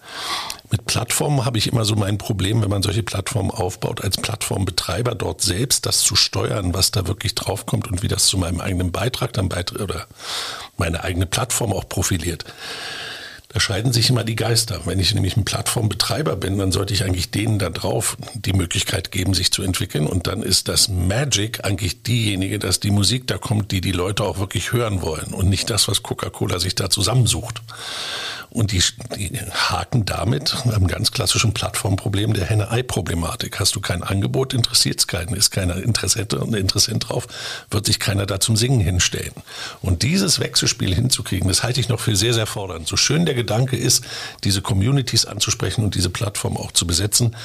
Mit 0.70 0.86
Plattformen 0.86 1.44
habe 1.44 1.58
ich 1.58 1.66
immer 1.66 1.84
so 1.84 1.96
mein 1.96 2.16
Problem, 2.16 2.62
wenn 2.62 2.70
man 2.70 2.82
solche 2.82 3.02
Plattformen 3.02 3.50
aufbaut, 3.50 4.02
als 4.02 4.16
Plattformbetreiber 4.16 5.14
dort 5.14 5.42
selbst 5.42 5.84
das 5.84 6.00
zu 6.00 6.16
steuern, 6.16 6.72
was 6.72 6.92
da 6.92 7.06
wirklich 7.06 7.34
draufkommt 7.34 7.88
und 7.88 8.02
wie 8.02 8.08
das 8.08 8.24
zu 8.24 8.38
meinem 8.38 8.60
eigenen 8.60 8.90
Beitrag 8.90 9.34
dann 9.34 9.50
beiträgt 9.50 9.82
oder 9.82 10.06
meine 10.78 11.04
eigene 11.04 11.26
Plattform 11.26 11.74
auch 11.74 11.86
profiliert. 11.88 12.46
Da 13.52 13.60
scheiden 13.60 13.92
sich 13.92 14.08
immer 14.08 14.24
die 14.24 14.36
Geister. 14.36 14.80
Wenn 14.86 14.98
ich 14.98 15.14
nämlich 15.14 15.36
ein 15.36 15.44
Plattformbetreiber 15.44 16.36
bin, 16.36 16.56
dann 16.56 16.72
sollte 16.72 16.94
ich 16.94 17.04
eigentlich 17.04 17.30
denen 17.30 17.58
da 17.58 17.68
drauf 17.68 18.16
die 18.34 18.54
Möglichkeit 18.54 19.10
geben, 19.10 19.34
sich 19.34 19.52
zu 19.52 19.62
entwickeln. 19.62 20.06
Und 20.06 20.26
dann 20.26 20.42
ist 20.42 20.68
das 20.68 20.88
Magic 20.88 21.64
eigentlich 21.64 22.02
diejenige, 22.02 22.58
dass 22.58 22.80
die 22.80 22.90
Musik 22.90 23.26
da 23.26 23.36
kommt, 23.36 23.70
die 23.70 23.82
die 23.82 23.92
Leute 23.92 24.24
auch 24.24 24.38
wirklich 24.38 24.72
hören 24.72 25.02
wollen 25.02 25.34
und 25.34 25.50
nicht 25.50 25.68
das, 25.68 25.86
was 25.86 26.02
Coca-Cola 26.02 26.58
sich 26.60 26.74
da 26.74 26.88
zusammensucht. 26.88 27.60
Und 28.52 28.72
die, 28.72 28.82
die 29.16 29.38
haken 29.50 30.04
damit 30.04 30.54
am 30.74 30.86
ganz 30.86 31.10
klassischen 31.10 31.54
Plattformproblem 31.54 32.34
der 32.34 32.44
Henne-Ei-Problematik. 32.44 33.58
Hast 33.58 33.74
du 33.74 33.80
kein 33.80 34.02
Angebot, 34.02 34.52
interessiert 34.52 34.98
es 34.98 35.06
keinen. 35.06 35.34
Ist 35.34 35.52
keiner 35.52 35.76
Interessent 35.76 36.34
und 36.34 36.54
Interessent 36.54 37.08
drauf, 37.08 37.26
wird 37.70 37.86
sich 37.86 37.98
keiner 37.98 38.26
da 38.26 38.40
zum 38.40 38.56
Singen 38.56 38.80
hinstellen. 38.80 39.32
Und 39.80 40.02
dieses 40.02 40.38
Wechselspiel 40.38 40.94
hinzukriegen, 40.94 41.48
das 41.48 41.62
halte 41.62 41.80
ich 41.80 41.88
noch 41.88 42.00
für 42.00 42.14
sehr, 42.14 42.34
sehr 42.34 42.46
fordernd. 42.46 42.86
So 42.86 42.98
schön 42.98 43.24
der 43.24 43.34
Gedanke 43.42 43.76
ist, 43.76 44.04
diese 44.44 44.62
Communities 44.62 45.26
anzusprechen 45.26 45.84
und 45.84 45.94
diese 45.94 46.10
Plattform 46.10 46.56
auch 46.56 46.72
zu 46.72 46.86
besetzen. 46.86 47.36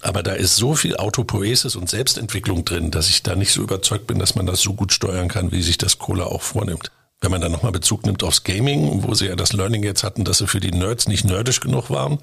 Aber 0.00 0.22
da 0.22 0.32
ist 0.32 0.56
so 0.56 0.74
viel 0.74 0.96
Autopoesis 0.96 1.76
und 1.76 1.90
Selbstentwicklung 1.90 2.64
drin, 2.64 2.90
dass 2.90 3.08
ich 3.08 3.22
da 3.22 3.34
nicht 3.34 3.52
so 3.52 3.62
überzeugt 3.62 4.06
bin, 4.06 4.18
dass 4.18 4.34
man 4.34 4.46
das 4.46 4.60
so 4.60 4.74
gut 4.74 4.92
steuern 4.92 5.28
kann, 5.28 5.52
wie 5.52 5.62
sich 5.62 5.78
das 5.78 5.98
Cola 5.98 6.24
auch 6.24 6.42
vornimmt 6.42 6.90
wenn 7.22 7.30
man 7.30 7.40
dann 7.40 7.52
nochmal 7.52 7.72
Bezug 7.72 8.04
nimmt 8.04 8.22
aufs 8.24 8.42
Gaming, 8.42 9.04
wo 9.04 9.14
sie 9.14 9.26
ja 9.26 9.36
das 9.36 9.52
Learning 9.52 9.84
jetzt 9.84 10.02
hatten, 10.02 10.24
dass 10.24 10.38
sie 10.38 10.48
für 10.48 10.60
die 10.60 10.72
Nerds 10.72 11.06
nicht 11.06 11.24
nerdisch 11.24 11.60
genug 11.60 11.88
waren 11.88 12.18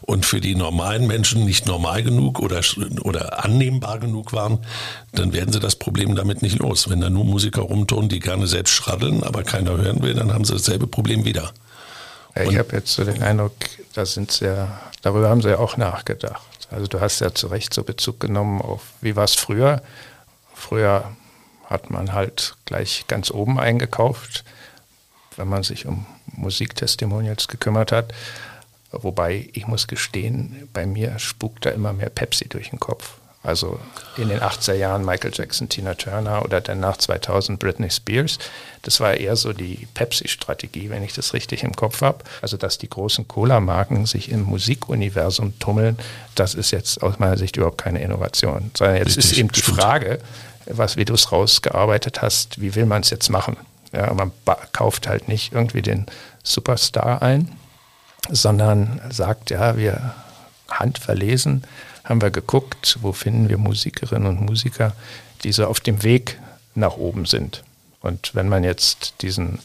und 0.00 0.24
für 0.24 0.40
die 0.40 0.54
normalen 0.54 1.06
Menschen 1.06 1.44
nicht 1.44 1.66
normal 1.66 2.02
genug 2.02 2.40
oder, 2.40 2.60
oder 3.02 3.44
annehmbar 3.44 3.98
genug 3.98 4.32
waren, 4.32 4.58
dann 5.12 5.34
werden 5.34 5.52
sie 5.52 5.60
das 5.60 5.76
Problem 5.76 6.16
damit 6.16 6.40
nicht 6.42 6.58
los. 6.58 6.88
Wenn 6.88 7.00
da 7.00 7.10
nur 7.10 7.24
Musiker 7.24 7.62
rumtun, 7.62 8.08
die 8.08 8.20
gerne 8.20 8.46
selbst 8.46 8.72
schraddeln, 8.72 9.22
aber 9.22 9.42
keiner 9.42 9.76
hören 9.76 10.02
will, 10.02 10.14
dann 10.14 10.32
haben 10.32 10.44
sie 10.44 10.54
dasselbe 10.54 10.86
Problem 10.86 11.26
wieder. 11.26 11.52
Ja, 12.38 12.50
ich 12.50 12.58
habe 12.58 12.76
jetzt 12.76 12.92
so 12.92 13.04
den 13.04 13.22
Eindruck, 13.22 13.54
da 13.94 14.06
sind 14.06 14.30
sie 14.30 14.46
ja, 14.46 14.80
darüber 15.02 15.28
haben 15.28 15.42
sie 15.42 15.50
ja 15.50 15.58
auch 15.58 15.76
nachgedacht. 15.76 16.42
Also 16.70 16.86
du 16.86 17.00
hast 17.00 17.20
ja 17.20 17.34
zu 17.34 17.48
Recht 17.48 17.74
so 17.74 17.82
Bezug 17.82 18.20
genommen 18.20 18.60
auf, 18.60 18.82
wie 19.00 19.16
war 19.16 19.24
es 19.24 19.34
früher? 19.34 19.82
Früher 20.54 21.10
hat 21.64 21.90
man 21.90 22.12
halt 22.12 22.54
gleich 22.64 23.06
ganz 23.08 23.30
oben 23.30 23.58
eingekauft, 23.58 24.44
wenn 25.36 25.48
man 25.48 25.62
sich 25.62 25.86
um 25.86 26.06
Musiktestimonials 26.26 27.48
gekümmert 27.48 27.90
hat. 27.90 28.14
Wobei 28.92 29.48
ich 29.52 29.66
muss 29.66 29.86
gestehen, 29.86 30.68
bei 30.72 30.86
mir 30.86 31.18
spukt 31.18 31.66
da 31.66 31.70
immer 31.70 31.92
mehr 31.92 32.08
Pepsi 32.08 32.48
durch 32.48 32.70
den 32.70 32.80
Kopf. 32.80 33.18
Also 33.48 33.80
in 34.18 34.28
den 34.28 34.40
80er 34.40 34.74
Jahren 34.74 35.06
Michael 35.06 35.30
Jackson, 35.32 35.70
Tina 35.70 35.94
Turner 35.94 36.44
oder 36.44 36.60
dann 36.60 36.80
nach 36.80 36.98
2000 36.98 37.58
Britney 37.58 37.90
Spears. 37.90 38.38
Das 38.82 39.00
war 39.00 39.14
eher 39.14 39.36
so 39.36 39.54
die 39.54 39.88
Pepsi-Strategie, 39.94 40.90
wenn 40.90 41.02
ich 41.02 41.14
das 41.14 41.32
richtig 41.32 41.62
im 41.62 41.74
Kopf 41.74 42.02
habe. 42.02 42.24
Also 42.42 42.58
dass 42.58 42.76
die 42.76 42.90
großen 42.90 43.26
Cola-Marken 43.26 44.04
sich 44.04 44.30
im 44.30 44.42
Musikuniversum 44.42 45.58
tummeln, 45.60 45.96
das 46.34 46.52
ist 46.52 46.72
jetzt 46.72 47.02
aus 47.02 47.18
meiner 47.18 47.38
Sicht 47.38 47.56
überhaupt 47.56 47.78
keine 47.78 48.02
Innovation. 48.02 48.70
Sondern 48.76 48.98
jetzt 48.98 49.16
richtig, 49.16 49.32
ist 49.32 49.38
eben 49.38 49.50
die 49.50 49.62
Frage, 49.62 50.18
was, 50.66 50.98
wie 50.98 51.06
du 51.06 51.14
es 51.14 51.32
rausgearbeitet 51.32 52.20
hast, 52.20 52.60
wie 52.60 52.74
will 52.74 52.84
man 52.84 53.00
es 53.00 53.08
jetzt 53.08 53.30
machen? 53.30 53.56
Ja, 53.94 54.12
man 54.12 54.30
kauft 54.72 55.08
halt 55.08 55.28
nicht 55.28 55.54
irgendwie 55.54 55.80
den 55.80 56.04
Superstar 56.42 57.22
ein, 57.22 57.56
sondern 58.28 59.00
sagt, 59.08 59.48
ja, 59.48 59.78
wir 59.78 60.14
handverlesen, 60.68 61.64
haben 62.08 62.22
wir 62.22 62.30
geguckt, 62.30 62.98
wo 63.02 63.12
finden 63.12 63.48
wir 63.48 63.58
Musikerinnen 63.58 64.26
und 64.26 64.40
Musiker, 64.40 64.94
die 65.44 65.52
so 65.52 65.66
auf 65.66 65.80
dem 65.80 66.02
Weg 66.02 66.38
nach 66.74 66.96
oben 66.96 67.26
sind. 67.26 67.62
Und 68.00 68.34
wenn 68.34 68.48
man 68.48 68.64
jetzt 68.64 69.22
diesen 69.22 69.58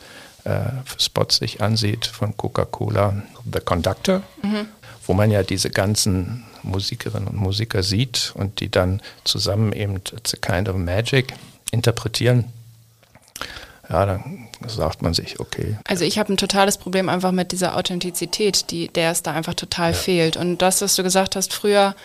äh, 0.43 0.71
Spot 0.99 1.27
sich 1.29 1.61
ansieht 1.61 2.05
von 2.05 2.35
Coca-Cola, 2.35 3.23
The 3.51 3.59
Conductor, 3.59 4.23
mhm. 4.41 4.67
wo 5.05 5.13
man 5.13 5.31
ja 5.31 5.43
diese 5.43 5.69
ganzen 5.69 6.43
Musikerinnen 6.63 7.27
und 7.27 7.37
Musiker 7.37 7.83
sieht 7.83 8.33
und 8.35 8.59
die 8.59 8.69
dann 8.69 9.01
zusammen 9.23 9.71
eben 9.71 9.97
It's 9.97 10.33
a 10.33 10.37
Kind 10.37 10.67
of 10.67 10.75
Magic 10.75 11.33
interpretieren, 11.71 12.45
ja, 13.89 14.05
dann 14.05 14.47
sagt 14.65 15.01
man 15.01 15.13
sich, 15.13 15.39
okay. 15.39 15.77
Also 15.87 16.05
ich 16.05 16.17
habe 16.17 16.33
ein 16.33 16.37
totales 16.37 16.77
Problem 16.77 17.09
einfach 17.09 17.31
mit 17.31 17.51
dieser 17.51 17.75
Authentizität, 17.75 18.71
die, 18.71 18.87
der 18.87 19.11
es 19.11 19.23
da 19.23 19.33
einfach 19.33 19.55
total 19.55 19.91
ja. 19.91 19.97
fehlt. 19.97 20.37
Und 20.37 20.61
das, 20.61 20.81
was 20.81 20.95
du 20.95 21.03
gesagt 21.03 21.35
hast, 21.35 21.53
früher 21.53 21.95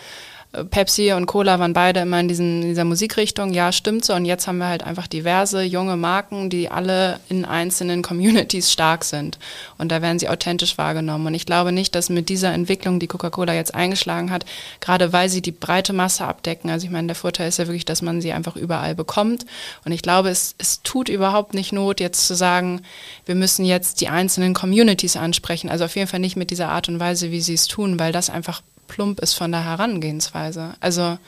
Pepsi 0.71 1.13
und 1.13 1.27
Cola 1.27 1.59
waren 1.59 1.75
beide 1.75 2.01
immer 2.01 2.21
in, 2.21 2.27
diesen, 2.27 2.63
in 2.63 2.69
dieser 2.69 2.85
Musikrichtung. 2.85 3.53
Ja, 3.53 3.71
stimmt 3.71 4.07
so. 4.07 4.15
Und 4.15 4.25
jetzt 4.25 4.47
haben 4.47 4.57
wir 4.57 4.67
halt 4.67 4.83
einfach 4.83 5.07
diverse 5.07 5.63
junge 5.63 5.99
Marken, 5.99 6.49
die 6.49 6.71
alle 6.71 7.21
in 7.29 7.45
einzelnen 7.45 8.01
Communities 8.01 8.73
stark 8.73 9.05
sind. 9.05 9.39
Und 9.77 9.93
da 9.93 10.01
werden 10.01 10.19
sie 10.19 10.31
authentisch 10.31 10.79
wahrgenommen. 10.79 11.27
Und 11.27 11.35
ich 11.35 11.45
glaube 11.45 11.71
nicht, 11.71 11.95
dass 11.95 12.09
mit 12.09 12.31
dieser 12.31 12.55
Entwicklung, 12.55 12.99
die 12.99 13.07
Coca-Cola 13.07 13.53
jetzt 13.53 13.75
eingeschlagen 13.75 14.31
hat, 14.31 14.47
gerade 14.81 15.13
weil 15.13 15.29
sie 15.29 15.43
die 15.43 15.53
breite 15.53 15.93
Masse 15.93 16.25
abdecken, 16.25 16.71
also 16.71 16.87
ich 16.87 16.91
meine, 16.91 17.09
der 17.09 17.17
Vorteil 17.17 17.49
ist 17.49 17.59
ja 17.59 17.67
wirklich, 17.67 17.85
dass 17.85 18.01
man 18.01 18.23
sie 18.23 18.33
einfach 18.33 18.57
überall 18.57 18.95
bekommt. 18.95 19.45
Und 19.85 19.93
ich 19.93 20.01
glaube, 20.01 20.31
es, 20.31 20.55
es 20.57 20.83
tut 20.83 21.11
überhaupt 21.11 21.53
nicht 21.53 21.73
Not, 21.73 22.01
jetzt 22.01 22.27
zu 22.27 22.35
sagen, 22.35 22.81
wir 23.27 23.35
müssen 23.35 23.67
jetzt 23.67 24.01
die 24.01 24.09
einzelnen 24.09 24.55
Communities 24.55 25.17
ansprechen. 25.17 25.69
Also 25.69 25.85
auf 25.85 25.95
jeden 25.95 26.09
Fall 26.09 26.21
nicht 26.21 26.37
mit 26.37 26.51
dieser 26.51 26.71
Art 26.71 26.89
und 26.89 27.01
Weise, 27.01 27.31
wie 27.31 27.43
sie 27.43 27.55
es 27.55 27.67
tun, 27.67 27.99
weil 27.99 28.13
das 28.13 28.31
einfach 28.31 28.63
plump 28.89 29.21
ist 29.21 29.35
von 29.35 29.53
der 29.53 29.65
Herangehensweise. 29.65 30.75
Also, 30.81 31.19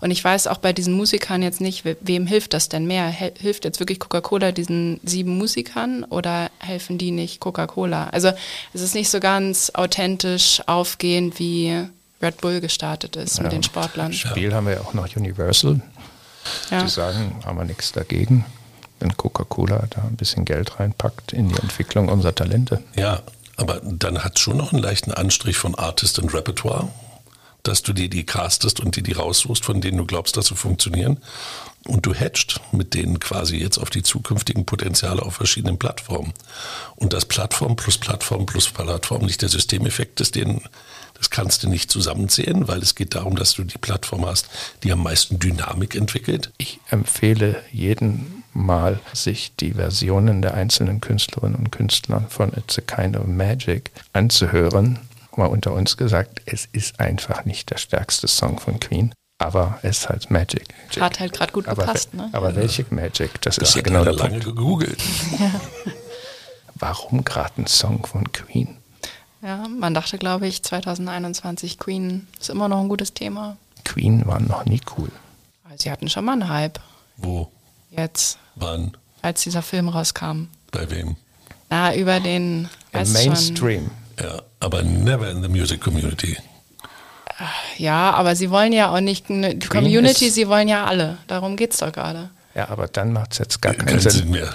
und 0.00 0.10
ich 0.10 0.24
weiß 0.24 0.48
auch 0.48 0.58
bei 0.58 0.72
diesen 0.72 0.94
Musikern 0.94 1.42
jetzt 1.42 1.60
nicht, 1.60 1.84
wem 2.00 2.26
hilft 2.26 2.54
das 2.54 2.68
denn 2.68 2.86
mehr? 2.86 3.06
Hilft 3.06 3.64
jetzt 3.64 3.78
wirklich 3.78 4.00
Coca-Cola 4.00 4.50
diesen 4.50 4.98
sieben 5.04 5.38
Musikern 5.38 6.04
oder 6.04 6.50
helfen 6.58 6.98
die 6.98 7.12
nicht 7.12 7.40
Coca-Cola? 7.40 8.08
Also, 8.08 8.32
es 8.72 8.80
ist 8.80 8.94
nicht 8.94 9.10
so 9.10 9.20
ganz 9.20 9.70
authentisch 9.74 10.62
aufgehend, 10.66 11.38
wie 11.38 11.86
Red 12.22 12.40
Bull 12.40 12.60
gestartet 12.60 13.16
ist 13.16 13.38
ja. 13.38 13.44
mit 13.44 13.52
den 13.52 13.62
Sportlern. 13.62 14.08
Im 14.08 14.12
Spiel 14.12 14.52
haben 14.52 14.66
wir 14.66 14.74
ja 14.74 14.80
auch 14.80 14.94
noch 14.94 15.14
Universal. 15.14 15.80
Ja. 16.70 16.82
Die 16.82 16.88
sagen, 16.88 17.40
haben 17.44 17.58
wir 17.58 17.64
nichts 17.64 17.92
dagegen, 17.92 18.44
wenn 18.98 19.16
Coca-Cola 19.16 19.84
da 19.90 20.02
ein 20.02 20.16
bisschen 20.16 20.44
Geld 20.44 20.80
reinpackt 20.80 21.32
in 21.32 21.48
die 21.48 21.56
Entwicklung 21.56 22.08
unserer 22.08 22.34
Talente. 22.34 22.82
Ja, 22.96 23.22
aber 23.56 23.80
dann 23.84 24.24
hat 24.24 24.36
es 24.36 24.40
schon 24.40 24.56
noch 24.56 24.72
einen 24.72 24.82
leichten 24.82 25.12
Anstrich 25.12 25.58
von 25.58 25.74
Artist 25.74 26.18
und 26.18 26.32
Repertoire 26.32 26.88
dass 27.62 27.82
du 27.82 27.92
dir 27.92 28.08
die 28.08 28.24
castest 28.24 28.80
und 28.80 28.96
dir 28.96 29.02
die 29.02 29.12
raussuchst, 29.12 29.64
von 29.64 29.80
denen 29.80 29.98
du 29.98 30.06
glaubst, 30.06 30.36
dass 30.36 30.46
sie 30.46 30.56
funktionieren. 30.56 31.18
Und 31.86 32.04
du 32.04 32.14
hatcht 32.14 32.60
mit 32.72 32.94
denen 32.94 33.20
quasi 33.20 33.56
jetzt 33.56 33.78
auf 33.78 33.88
die 33.88 34.02
zukünftigen 34.02 34.66
Potenziale 34.66 35.22
auf 35.22 35.34
verschiedenen 35.34 35.78
Plattformen. 35.78 36.32
Und 36.96 37.12
das 37.12 37.24
Plattform 37.24 37.76
plus 37.76 37.96
Plattform 37.98 38.46
plus 38.46 38.68
Plattform 38.68 39.24
nicht 39.24 39.40
der 39.40 39.48
Systemeffekt 39.48 40.20
ist, 40.20 40.34
den, 40.34 40.60
das 41.14 41.30
kannst 41.30 41.62
du 41.62 41.68
nicht 41.68 41.90
zusammenzählen, 41.90 42.68
weil 42.68 42.80
es 42.80 42.94
geht 42.94 43.14
darum, 43.14 43.34
dass 43.34 43.54
du 43.54 43.64
die 43.64 43.78
Plattform 43.78 44.26
hast, 44.26 44.48
die 44.82 44.92
am 44.92 45.02
meisten 45.02 45.38
Dynamik 45.38 45.94
entwickelt. 45.94 46.52
Ich 46.58 46.80
empfehle 46.90 47.62
jeden 47.72 48.40
mal, 48.52 49.00
sich 49.12 49.52
die 49.58 49.74
Versionen 49.74 50.42
der 50.42 50.54
einzelnen 50.54 51.00
Künstlerinnen 51.00 51.56
und 51.56 51.72
Künstler 51.72 52.26
von 52.28 52.52
It's 52.52 52.78
a 52.78 52.82
Kind 52.82 53.16
of 53.16 53.26
Magic 53.26 53.90
anzuhören 54.12 54.98
mal 55.36 55.46
unter 55.46 55.72
uns 55.72 55.96
gesagt, 55.96 56.42
es 56.46 56.66
ist 56.72 57.00
einfach 57.00 57.44
nicht 57.44 57.70
der 57.70 57.78
stärkste 57.78 58.28
Song 58.28 58.58
von 58.58 58.78
Queen. 58.80 59.12
Aber 59.38 59.78
es 59.82 60.00
ist 60.00 60.08
halt 60.10 60.30
Magic. 60.30 60.68
Hat 61.00 61.18
halt 61.18 61.32
gerade 61.32 61.50
gut 61.52 61.66
aber, 61.66 61.86
gepasst, 61.86 62.12
ne? 62.12 62.28
Aber 62.32 62.54
welche 62.56 62.84
Magic? 62.90 63.40
Das 63.40 63.56
Da 63.56 63.62
ist 63.62 63.72
hier 63.72 63.78
hat 63.80 63.84
genau 63.86 64.04
der 64.04 64.12
lange 64.12 64.32
Punkt. 64.40 64.44
gegoogelt. 64.44 65.00
Warum 66.74 67.24
gerade 67.24 67.62
ein 67.62 67.66
Song 67.66 68.06
von 68.06 68.30
Queen? 68.32 68.76
Ja, 69.42 69.66
man 69.68 69.94
dachte, 69.94 70.18
glaube 70.18 70.46
ich, 70.46 70.62
2021 70.62 71.78
Queen 71.78 72.26
ist 72.38 72.50
immer 72.50 72.68
noch 72.68 72.80
ein 72.80 72.88
gutes 72.88 73.14
Thema. 73.14 73.56
Queen 73.84 74.26
waren 74.26 74.46
noch 74.46 74.64
nie 74.66 74.80
cool. 74.98 75.10
Sie 75.76 75.90
hatten 75.90 76.08
schon 76.10 76.24
mal 76.26 76.32
einen 76.32 76.48
Hype. 76.48 76.78
Wo? 77.16 77.50
Jetzt, 77.90 78.38
Wann? 78.56 78.96
als 79.22 79.42
dieser 79.42 79.62
Film 79.62 79.88
rauskam. 79.88 80.48
Bei 80.70 80.90
wem? 80.90 81.16
Na, 81.70 81.94
über 81.94 82.20
den 82.20 82.68
Im 82.92 83.00
weißt 83.00 83.16
schon- 83.22 83.32
Mainstream. 83.32 83.90
Ja, 84.20 84.42
aber 84.60 84.82
never 84.82 85.28
in 85.30 85.42
the 85.42 85.48
music 85.48 85.80
community. 85.80 86.36
Ja, 87.78 88.10
aber 88.12 88.36
sie 88.36 88.50
wollen 88.50 88.72
ja 88.72 88.94
auch 88.94 89.00
nicht, 89.00 89.30
ne, 89.30 89.54
die 89.54 89.66
Queen 89.66 89.84
Community, 89.84 90.28
sie 90.28 90.46
wollen 90.46 90.68
ja 90.68 90.84
alle. 90.84 91.16
Darum 91.26 91.56
geht's 91.56 91.78
doch 91.78 91.90
gerade. 91.90 92.28
Ja, 92.54 92.68
aber 92.68 92.86
dann 92.86 93.12
macht 93.14 93.32
es 93.32 93.38
jetzt 93.38 93.62
gar 93.62 93.72
keinen 93.72 93.86
Kein 93.86 94.00
Sinn. 94.00 94.10
Sinn 94.10 94.30
mehr. 94.30 94.54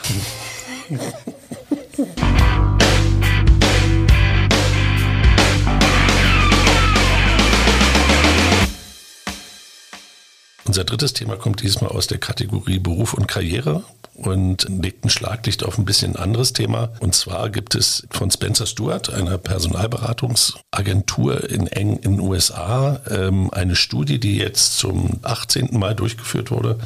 Unser 10.66 10.84
drittes 10.84 11.14
Thema 11.14 11.38
kommt 11.38 11.64
diesmal 11.64 11.90
aus 11.90 12.06
der 12.06 12.20
Kategorie 12.20 12.80
Beruf 12.80 13.14
und 13.16 13.28
Karriere 13.28 13.84
und 14.16 14.66
legt 14.70 15.06
ein 15.06 15.10
Schlaglicht 15.10 15.64
auf 15.64 15.78
ein 15.78 15.86
bisschen 15.86 16.16
anderes 16.16 16.54
Thema. 16.54 16.90
Und 17.00 17.16
zwar 17.16 17.50
gibt 17.50 17.76
es 17.76 18.08
von 18.10 18.32
Spencer 18.32 18.66
Stewart, 18.66 19.14
einer 19.14 19.38
Personalberatungsagentur 19.38 21.50
in 21.50 21.68
eng 21.68 21.98
in 21.98 22.18
den 22.18 22.20
USA, 22.22 23.02
ähm, 23.10 23.50
eine 23.52 23.76
Studie, 23.76 24.20
die 24.20 24.38
jetzt 24.38 24.78
zum 24.78 25.20
18. 25.24 25.78
Mal 25.78 25.96
durchgeführt 25.96 26.52
wurde. 26.52 26.80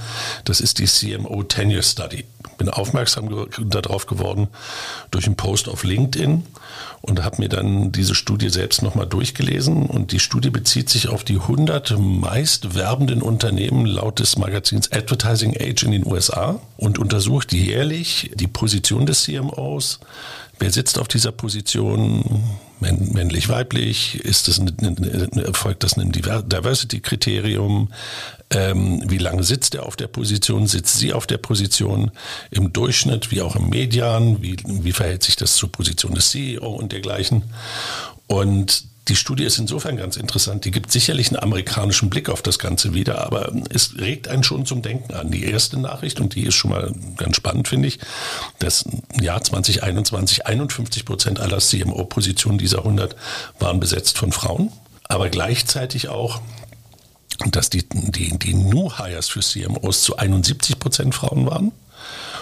Das 0.43 0.59
ist 0.59 0.79
die 0.79 0.85
CMO 0.85 1.43
Tenure 1.43 1.83
Study. 1.83 2.25
Bin 2.57 2.69
aufmerksam 2.69 3.47
darauf 3.69 4.05
geworden 4.05 4.47
durch 5.11 5.25
einen 5.25 5.35
Post 5.35 5.69
auf 5.69 5.83
LinkedIn 5.83 6.43
und 7.01 7.23
habe 7.23 7.37
mir 7.39 7.49
dann 7.49 7.91
diese 7.91 8.15
Studie 8.15 8.49
selbst 8.49 8.81
nochmal 8.81 9.07
durchgelesen. 9.07 9.85
Und 9.85 10.11
die 10.11 10.19
Studie 10.19 10.49
bezieht 10.49 10.89
sich 10.89 11.07
auf 11.07 11.23
die 11.23 11.39
100 11.39 11.97
meist 11.97 12.75
werbenden 12.75 13.21
Unternehmen 13.21 13.85
laut 13.85 14.19
des 14.19 14.37
Magazins 14.37 14.91
Advertising 14.91 15.55
Age 15.59 15.83
in 15.83 15.91
den 15.91 16.05
USA 16.05 16.59
und 16.77 16.99
untersucht 17.19 17.51
jährlich 17.51 18.31
die 18.35 18.47
Position 18.47 19.05
des 19.05 19.23
CMOs. 19.23 19.99
Wer 20.57 20.71
sitzt 20.71 20.97
auf 20.97 21.09
dieser 21.09 21.33
Position? 21.33 22.23
Männ- 22.79 23.11
Männlich, 23.11 23.49
weiblich? 23.49 24.15
Ist 24.23 24.47
das 24.47 24.57
ein, 24.57 24.71
ein, 24.81 25.33
erfolgt 25.43 25.83
das 25.83 25.97
ein 25.97 26.13
Diver- 26.13 26.43
Diversity-Kriterium? 26.43 27.89
Ähm, 28.51 29.03
wie 29.09 29.17
lange 29.17 29.43
sitzt 29.43 29.75
er 29.75 29.85
auf 29.85 29.97
der 29.97 30.07
Position? 30.07 30.65
Sitzt 30.65 30.97
sie 30.97 31.11
auf 31.11 31.27
der 31.27 31.39
Position? 31.39 32.11
Im 32.51 32.71
Durchschnitt, 32.71 33.31
wie 33.31 33.41
auch 33.41 33.57
im 33.57 33.67
Median? 33.69 34.41
Wie, 34.41 34.55
wie 34.65 34.93
verhält 34.93 35.23
sich 35.23 35.35
das 35.35 35.55
zur 35.57 35.69
Position 35.73 36.15
des 36.15 36.29
CEO 36.29 36.69
und 36.69 36.93
dergleichen? 36.93 37.43
Und 38.27 38.85
die 39.09 39.15
Studie 39.15 39.43
ist 39.43 39.57
insofern 39.57 39.97
ganz 39.97 40.15
interessant. 40.15 40.65
Die 40.65 40.71
gibt 40.71 40.91
sicherlich 40.91 41.29
einen 41.29 41.41
amerikanischen 41.41 42.09
Blick 42.09 42.29
auf 42.29 42.41
das 42.41 42.59
Ganze 42.59 42.93
wieder, 42.93 43.25
aber 43.25 43.51
es 43.73 43.97
regt 43.97 44.27
einen 44.27 44.43
schon 44.43 44.65
zum 44.65 44.81
Denken 44.81 45.13
an. 45.13 45.31
Die 45.31 45.43
erste 45.43 45.79
Nachricht, 45.79 46.19
und 46.19 46.35
die 46.35 46.43
ist 46.43 46.53
schon 46.53 46.71
mal 46.71 46.93
ganz 47.17 47.35
spannend, 47.35 47.67
finde 47.67 47.87
ich, 47.87 47.99
dass 48.59 48.83
im 48.83 49.23
Jahr 49.23 49.43
2021 49.43 50.45
51 50.45 51.05
Prozent 51.05 51.39
aller 51.39 51.57
CMO-Positionen 51.57 52.59
dieser 52.59 52.79
100 52.79 53.15
waren 53.59 53.79
besetzt 53.79 54.17
von 54.17 54.31
Frauen, 54.31 54.71
aber 55.07 55.29
gleichzeitig 55.29 56.09
auch 56.09 56.41
dass 57.51 57.69
die, 57.69 57.87
die, 57.87 58.37
die 58.37 58.53
New 58.53 58.91
Hires 58.97 59.29
für 59.29 59.39
CMOs 59.39 60.01
zu 60.01 60.17
71 60.17 60.77
Prozent 60.77 61.15
Frauen 61.15 61.45
waren. 61.45 61.71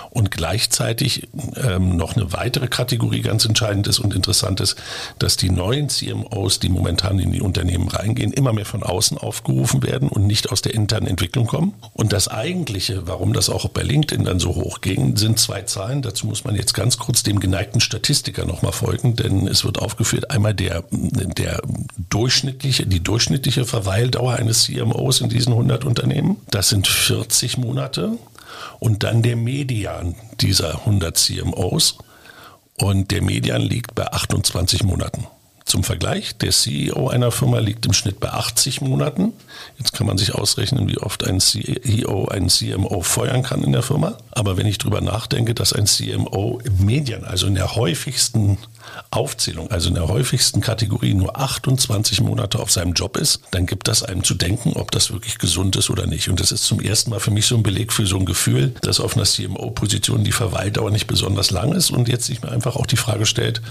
Und 0.09 0.31
gleichzeitig 0.31 1.27
ähm, 1.55 1.95
noch 1.95 2.15
eine 2.15 2.33
weitere 2.33 2.67
Kategorie 2.67 3.21
ganz 3.21 3.45
entscheidend 3.45 3.87
ist 3.87 3.99
und 3.99 4.13
interessant 4.13 4.59
ist, 4.59 4.75
dass 5.19 5.37
die 5.37 5.49
neuen 5.49 5.89
CMOs, 5.89 6.59
die 6.59 6.69
momentan 6.69 7.19
in 7.19 7.31
die 7.31 7.41
Unternehmen 7.41 7.87
reingehen, 7.87 8.33
immer 8.33 8.53
mehr 8.53 8.65
von 8.65 8.83
außen 8.83 9.17
aufgerufen 9.17 9.83
werden 9.83 10.09
und 10.09 10.25
nicht 10.25 10.51
aus 10.51 10.61
der 10.61 10.73
internen 10.73 11.07
Entwicklung 11.07 11.47
kommen. 11.47 11.73
Und 11.93 12.13
das 12.13 12.27
eigentliche, 12.27 13.07
warum 13.07 13.33
das 13.33 13.49
auch 13.49 13.67
bei 13.69 13.83
LinkedIn 13.83 14.25
dann 14.25 14.39
so 14.39 14.55
hoch 14.55 14.81
ging, 14.81 15.17
sind 15.17 15.39
zwei 15.39 15.63
Zahlen. 15.63 16.01
Dazu 16.01 16.27
muss 16.27 16.43
man 16.43 16.55
jetzt 16.55 16.73
ganz 16.73 16.97
kurz 16.97 17.23
dem 17.23 17.39
geneigten 17.39 17.81
Statistiker 17.81 18.45
nochmal 18.45 18.71
folgen, 18.71 19.15
denn 19.15 19.47
es 19.47 19.63
wird 19.63 19.79
aufgeführt 19.79 20.31
einmal 20.31 20.53
der, 20.53 20.83
der 20.91 21.61
durchschnittliche, 22.09 22.85
die 22.85 23.01
durchschnittliche 23.01 23.65
Verweildauer 23.65 24.33
eines 24.33 24.63
CMOs 24.63 25.21
in 25.21 25.29
diesen 25.29 25.53
100 25.53 25.85
Unternehmen. 25.85 26.37
Das 26.49 26.69
sind 26.69 26.87
40 26.87 27.57
Monate 27.57 28.17
und 28.79 29.03
dann 29.03 29.21
der 29.21 29.35
Median 29.35 30.15
dieser 30.39 30.79
100 30.79 31.17
CMOs. 31.17 31.97
Und 32.79 33.11
der 33.11 33.23
Median 33.23 33.61
liegt 33.61 33.95
bei 33.95 34.11
28 34.11 34.83
Monaten. 34.83 35.27
Zum 35.67 35.83
Vergleich, 35.83 36.37
der 36.37 36.51
CEO 36.51 37.09
einer 37.09 37.29
Firma 37.29 37.59
liegt 37.59 37.85
im 37.85 37.91
Schnitt 37.91 38.21
bei 38.21 38.29
80 38.29 38.79
Monaten. 38.79 39.33
Jetzt 39.77 39.91
kann 39.91 40.07
man 40.07 40.17
sich 40.17 40.33
ausrechnen, 40.33 40.87
wie 40.87 40.97
oft 40.97 41.27
ein 41.27 41.41
CEO 41.41 42.29
einen 42.29 42.47
CMO 42.47 43.01
feuern 43.01 43.43
kann 43.43 43.65
in 43.65 43.73
der 43.73 43.83
Firma. 43.83 44.17
Aber 44.31 44.55
wenn 44.55 44.65
ich 44.65 44.77
drüber 44.77 45.01
nachdenke, 45.01 45.53
dass 45.53 45.73
ein 45.73 45.85
CMO 45.85 46.61
im 46.63 46.85
Median, 46.85 47.25
also 47.25 47.47
in 47.47 47.55
der 47.55 47.75
häufigsten 47.75 48.57
Aufzählung, 49.11 49.69
also 49.69 49.89
in 49.89 49.95
der 49.95 50.07
häufigsten 50.07 50.61
Kategorie 50.61 51.13
nur 51.13 51.37
28 51.37 52.21
Monate 52.21 52.59
auf 52.59 52.71
seinem 52.71 52.93
Job 52.93 53.17
ist, 53.17 53.41
dann 53.51 53.65
gibt 53.65 53.89
das 53.89 54.03
einem 54.03 54.23
zu 54.23 54.35
denken, 54.35 54.71
ob 54.71 54.91
das 54.91 55.11
wirklich 55.11 55.37
gesund 55.37 55.75
ist 55.75 55.89
oder 55.89 56.07
nicht. 56.07 56.29
Und 56.29 56.39
das 56.39 56.53
ist 56.53 56.63
zum 56.63 56.79
ersten 56.79 57.09
Mal 57.09 57.19
für 57.19 57.31
mich 57.31 57.45
so 57.45 57.57
ein 57.57 57.63
Beleg 57.63 57.91
für 57.91 58.05
so 58.05 58.17
ein 58.17 58.25
Gefühl, 58.25 58.73
dass 58.83 59.01
auf 59.01 59.17
einer 59.17 59.25
CMO-Position 59.25 60.23
die 60.23 60.31
Verweildauer 60.31 60.91
nicht 60.91 61.07
besonders 61.07 61.51
lang 61.51 61.73
ist 61.73 61.91
und 61.91 62.07
jetzt 62.07 62.27
sich 62.27 62.41
mir 62.41 62.53
einfach 62.53 62.77
auch 62.77 62.85
die 62.85 62.95
Frage 62.95 63.25
stellt, 63.25 63.61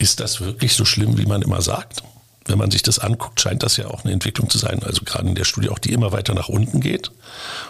ist 0.00 0.18
das 0.20 0.40
wirklich 0.40 0.74
so 0.74 0.84
schlimm, 0.84 1.18
wie 1.18 1.26
man 1.26 1.42
immer 1.42 1.60
sagt? 1.60 2.02
Wenn 2.46 2.58
man 2.58 2.70
sich 2.70 2.82
das 2.82 2.98
anguckt, 2.98 3.40
scheint 3.40 3.62
das 3.62 3.76
ja 3.76 3.88
auch 3.88 4.04
eine 4.04 4.12
Entwicklung 4.12 4.48
zu 4.48 4.58
sein, 4.58 4.82
also 4.82 5.02
gerade 5.04 5.28
in 5.28 5.34
der 5.34 5.44
Studie 5.44 5.68
auch, 5.68 5.78
die 5.78 5.92
immer 5.92 6.10
weiter 6.12 6.34
nach 6.34 6.48
unten 6.48 6.80
geht. 6.80 7.10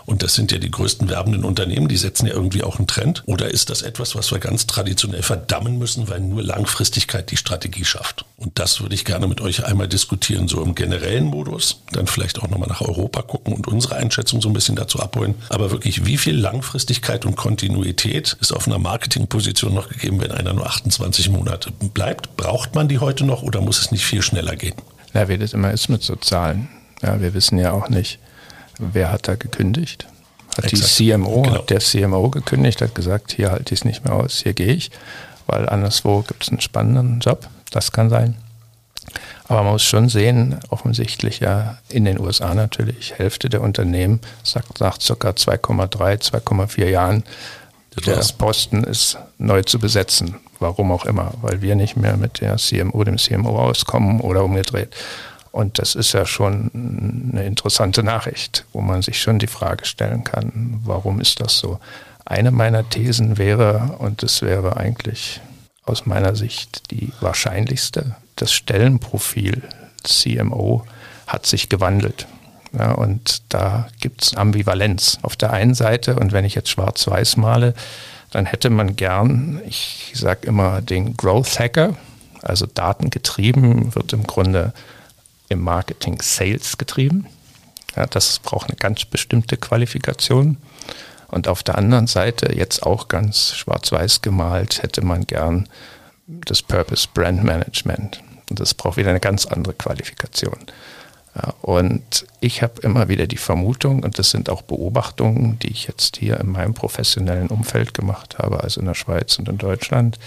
Und 0.06 0.22
das 0.22 0.34
sind 0.34 0.52
ja 0.52 0.58
die 0.58 0.70
größten 0.70 1.08
werbenden 1.08 1.44
Unternehmen, 1.44 1.88
die 1.88 1.96
setzen 1.96 2.26
ja 2.26 2.32
irgendwie 2.32 2.62
auch 2.62 2.78
einen 2.78 2.86
Trend. 2.86 3.22
Oder 3.26 3.50
ist 3.50 3.68
das 3.68 3.82
etwas, 3.82 4.14
was 4.14 4.30
wir 4.30 4.38
ganz 4.38 4.66
traditionell 4.66 5.22
verdammen 5.22 5.78
müssen, 5.78 6.08
weil 6.08 6.20
nur 6.20 6.42
Langfristigkeit 6.42 7.30
die 7.30 7.36
Strategie 7.36 7.84
schafft? 7.84 8.24
Und 8.36 8.58
das 8.58 8.80
würde 8.80 8.94
ich 8.94 9.04
gerne 9.04 9.26
mit 9.26 9.40
euch 9.40 9.64
einmal 9.66 9.88
diskutieren, 9.88 10.48
so 10.48 10.62
im 10.62 10.74
generellen 10.74 11.26
Modus, 11.26 11.82
dann 11.92 12.06
vielleicht 12.06 12.40
auch 12.40 12.48
nochmal 12.48 12.68
nach 12.68 12.80
Europa 12.80 13.22
gucken 13.22 13.52
und 13.52 13.68
unsere 13.68 13.96
Einschätzung 13.96 14.40
so 14.40 14.48
ein 14.48 14.54
bisschen 14.54 14.76
dazu 14.76 15.00
abholen. 15.00 15.34
Aber 15.50 15.70
wirklich, 15.70 16.06
wie 16.06 16.16
viel 16.16 16.38
Langfristigkeit 16.38 17.26
und 17.26 17.36
Kontinuität 17.36 18.36
ist 18.40 18.52
auf 18.52 18.66
einer 18.66 18.78
Marketingposition 18.78 19.74
noch 19.74 19.88
gegeben, 19.88 20.20
wenn 20.20 20.30
einer 20.30 20.54
nur 20.54 20.66
28 20.66 21.28
Monate 21.28 21.70
bleibt? 21.92 22.36
Braucht 22.36 22.74
man 22.74 22.88
die 22.88 22.98
heute 22.98 23.24
noch 23.24 23.42
oder 23.42 23.60
muss 23.60 23.80
es 23.80 23.90
nicht 23.90 24.06
viel 24.06 24.22
schneller 24.22 24.56
gehen? 24.56 24.59
Ja, 25.14 25.28
wie 25.28 25.38
das 25.38 25.52
immer 25.52 25.70
ist 25.72 25.88
mit 25.88 26.02
so 26.02 26.16
Zahlen. 26.16 26.68
Ja, 27.02 27.20
wir 27.20 27.34
wissen 27.34 27.58
ja 27.58 27.72
auch 27.72 27.88
nicht, 27.88 28.18
wer 28.78 29.10
hat 29.10 29.26
da 29.28 29.34
gekündigt. 29.34 30.06
Hat 30.56 30.64
Exakt. 30.72 30.98
die 30.98 31.10
CMO, 31.12 31.42
Genau. 31.42 31.54
hat 31.56 31.70
der 31.70 31.80
CMO 31.80 32.28
gekündigt, 32.30 32.80
hat 32.82 32.94
gesagt, 32.94 33.32
hier 33.32 33.50
halte 33.50 33.72
ich 33.74 33.80
es 33.80 33.84
nicht 33.84 34.04
mehr 34.04 34.14
aus, 34.14 34.40
hier 34.42 34.52
gehe 34.52 34.72
ich, 34.72 34.90
weil 35.46 35.68
anderswo 35.68 36.22
gibt 36.22 36.42
es 36.44 36.48
einen 36.50 36.60
spannenden 36.60 37.20
Job. 37.20 37.48
Das 37.70 37.92
kann 37.92 38.10
sein. 38.10 38.36
Aber 39.48 39.62
man 39.64 39.72
muss 39.72 39.82
schon 39.82 40.08
sehen, 40.08 40.60
offensichtlich 40.68 41.40
ja 41.40 41.78
in 41.88 42.04
den 42.04 42.20
USA 42.20 42.54
natürlich, 42.54 43.14
Hälfte 43.16 43.48
der 43.48 43.62
Unternehmen 43.62 44.20
sagt 44.44 44.80
nach 44.80 44.98
ca. 44.98 45.30
2,3, 45.30 46.20
2,4 46.20 46.86
Jahren, 46.86 47.24
der. 47.96 48.22
Posten 48.38 48.84
ist 48.84 49.18
neu 49.38 49.62
zu 49.62 49.78
besetzen. 49.78 50.36
Warum 50.58 50.92
auch 50.92 51.06
immer, 51.06 51.32
weil 51.40 51.62
wir 51.62 51.74
nicht 51.74 51.96
mehr 51.96 52.16
mit 52.16 52.40
der 52.40 52.56
CMO, 52.56 53.04
dem 53.04 53.18
CMO 53.18 53.58
auskommen 53.58 54.20
oder 54.20 54.44
umgedreht. 54.44 54.94
Und 55.52 55.78
das 55.78 55.94
ist 55.94 56.12
ja 56.12 56.26
schon 56.26 56.70
eine 57.32 57.44
interessante 57.44 58.02
Nachricht, 58.02 58.64
wo 58.72 58.80
man 58.80 59.02
sich 59.02 59.20
schon 59.20 59.38
die 59.38 59.48
Frage 59.48 59.84
stellen 59.84 60.22
kann, 60.22 60.80
warum 60.84 61.20
ist 61.20 61.40
das 61.40 61.58
so? 61.58 61.80
Eine 62.24 62.52
meiner 62.52 62.88
Thesen 62.88 63.38
wäre, 63.38 63.96
und 63.98 64.22
das 64.22 64.42
wäre 64.42 64.76
eigentlich 64.76 65.40
aus 65.84 66.06
meiner 66.06 66.36
Sicht 66.36 66.90
die 66.92 67.12
wahrscheinlichste, 67.20 68.14
das 68.36 68.52
Stellenprofil 68.52 69.62
CMO 70.04 70.84
hat 71.26 71.46
sich 71.46 71.68
gewandelt. 71.68 72.26
Ja, 72.72 72.92
und 72.92 73.42
da 73.48 73.88
gibt 74.00 74.22
es 74.22 74.34
Ambivalenz. 74.36 75.18
Auf 75.22 75.36
der 75.36 75.52
einen 75.52 75.74
Seite, 75.74 76.16
und 76.16 76.32
wenn 76.32 76.44
ich 76.44 76.54
jetzt 76.54 76.70
schwarz-weiß 76.70 77.36
male, 77.36 77.74
dann 78.30 78.46
hätte 78.46 78.70
man 78.70 78.94
gern, 78.94 79.60
ich 79.66 80.12
sage 80.14 80.46
immer, 80.46 80.80
den 80.80 81.16
Growth 81.16 81.58
Hacker, 81.58 81.96
also 82.42 82.66
datengetrieben, 82.66 83.94
wird 83.94 84.12
im 84.12 84.24
Grunde 84.24 84.72
im 85.48 85.60
Marketing 85.60 86.20
Sales 86.22 86.78
getrieben. 86.78 87.26
Ja, 87.96 88.06
das 88.06 88.38
braucht 88.38 88.68
eine 88.68 88.76
ganz 88.76 89.04
bestimmte 89.04 89.56
Qualifikation. 89.56 90.56
Und 91.26 91.48
auf 91.48 91.62
der 91.62 91.76
anderen 91.76 92.06
Seite, 92.06 92.56
jetzt 92.56 92.84
auch 92.84 93.08
ganz 93.08 93.54
schwarz-weiß 93.54 94.22
gemalt, 94.22 94.82
hätte 94.82 95.04
man 95.04 95.26
gern 95.26 95.68
das 96.26 96.62
Purpose 96.62 97.08
Brand 97.12 97.42
Management. 97.42 98.22
Und 98.48 98.60
das 98.60 98.74
braucht 98.74 98.96
wieder 98.96 99.10
eine 99.10 99.20
ganz 99.20 99.46
andere 99.46 99.74
Qualifikation. 99.74 100.58
Ja, 101.34 101.54
und 101.62 102.26
ich 102.40 102.62
habe 102.62 102.80
immer 102.82 103.08
wieder 103.08 103.26
die 103.26 103.36
Vermutung, 103.36 104.02
und 104.02 104.18
das 104.18 104.30
sind 104.30 104.50
auch 104.50 104.62
Beobachtungen, 104.62 105.58
die 105.60 105.70
ich 105.70 105.86
jetzt 105.86 106.16
hier 106.16 106.40
in 106.40 106.50
meinem 106.50 106.74
professionellen 106.74 107.48
Umfeld 107.48 107.94
gemacht 107.94 108.38
habe, 108.38 108.62
also 108.62 108.80
in 108.80 108.86
der 108.86 108.94
Schweiz 108.94 109.38
und 109.38 109.48
in 109.48 109.58
Deutschland, 109.58 110.18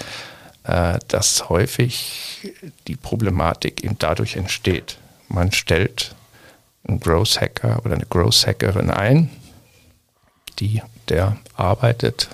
äh, 0.64 1.00
dass 1.10 1.50
häufig 1.50 2.54
die 2.88 2.96
Problematik 2.96 3.84
eben 3.84 3.98
dadurch 4.00 4.38
entsteht. 4.38 4.98
Man 5.28 5.52
stellt 5.52 6.16
einen 6.88 7.00
Growth 7.00 7.40
Hacker 7.42 7.82
oder 7.84 7.96
eine 7.96 8.06
Growth 8.06 8.48
Hackerin 8.48 8.90
ein, 8.90 9.30
die, 10.60 10.82
der 11.10 11.38
arbeitet 11.56 12.30